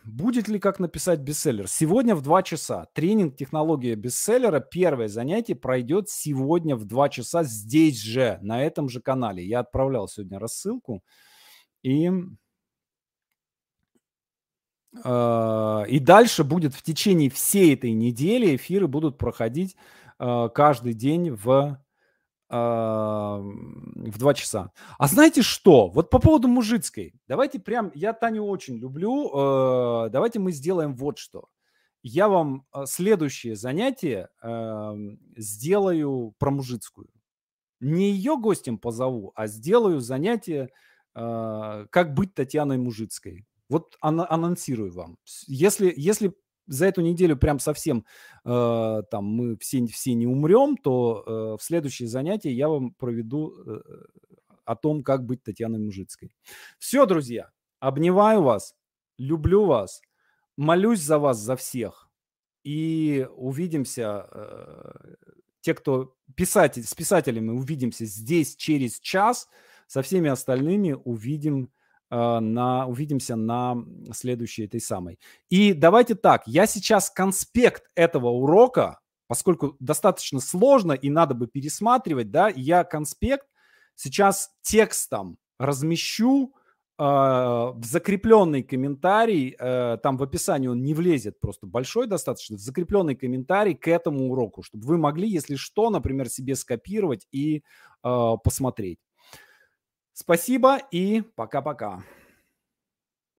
[0.05, 1.68] будет ли как написать бестселлер?
[1.68, 2.86] Сегодня в 2 часа.
[2.92, 4.61] Тренинг «Технология бестселлера».
[4.61, 9.44] Первое занятие пройдет сегодня в 2 часа здесь же, на этом же канале.
[9.44, 11.02] Я отправлял сегодня рассылку.
[11.82, 12.11] И
[14.97, 19.76] и дальше будет в течение всей этой недели эфиры будут проходить
[20.18, 21.78] а, каждый день в,
[22.49, 24.72] а, в 2 часа.
[24.99, 25.88] А знаете что?
[25.88, 27.14] Вот по поводу мужицкой.
[27.26, 31.49] Давайте прям, я Таню очень люблю, давайте мы сделаем вот что.
[32.03, 34.28] Я вам следующее занятие
[35.36, 37.09] сделаю про мужицкую.
[37.80, 40.70] Не ее гостем позову, а сделаю занятие
[41.14, 43.47] «Как быть Татьяной Мужицкой».
[43.74, 45.18] Вот ан- анонсирую вам.
[45.48, 46.32] Если, если
[46.68, 48.04] за эту неделю прям совсем
[48.44, 53.52] э, там мы все, все не умрем, то э, в следующее занятие я вам проведу
[53.52, 53.80] э,
[54.64, 56.36] о том, как быть Татьяной Мужицкой.
[56.78, 57.50] Все, друзья,
[57.80, 58.76] обнимаю вас,
[59.18, 60.02] люблю вас,
[60.56, 62.08] молюсь за вас, за всех.
[62.62, 65.14] И увидимся, э,
[65.62, 69.48] те, кто писатель, с писателями увидимся здесь через час,
[69.88, 71.72] со всеми остальными увидим
[72.11, 73.76] на, увидимся на
[74.12, 75.18] следующей этой самой.
[75.48, 82.30] И давайте так, я сейчас конспект этого урока, поскольку достаточно сложно и надо бы пересматривать,
[82.30, 83.46] да, я конспект
[83.94, 86.52] сейчас текстом размещу
[86.98, 92.61] э, в закрепленный комментарий, э, там в описании он не влезет, просто большой достаточно, в
[92.61, 97.62] закрепленный комментарий к этому уроку, чтобы вы могли, если что, например, себе скопировать и
[98.02, 98.98] э, посмотреть.
[100.14, 102.04] Спасибо и пока-пока.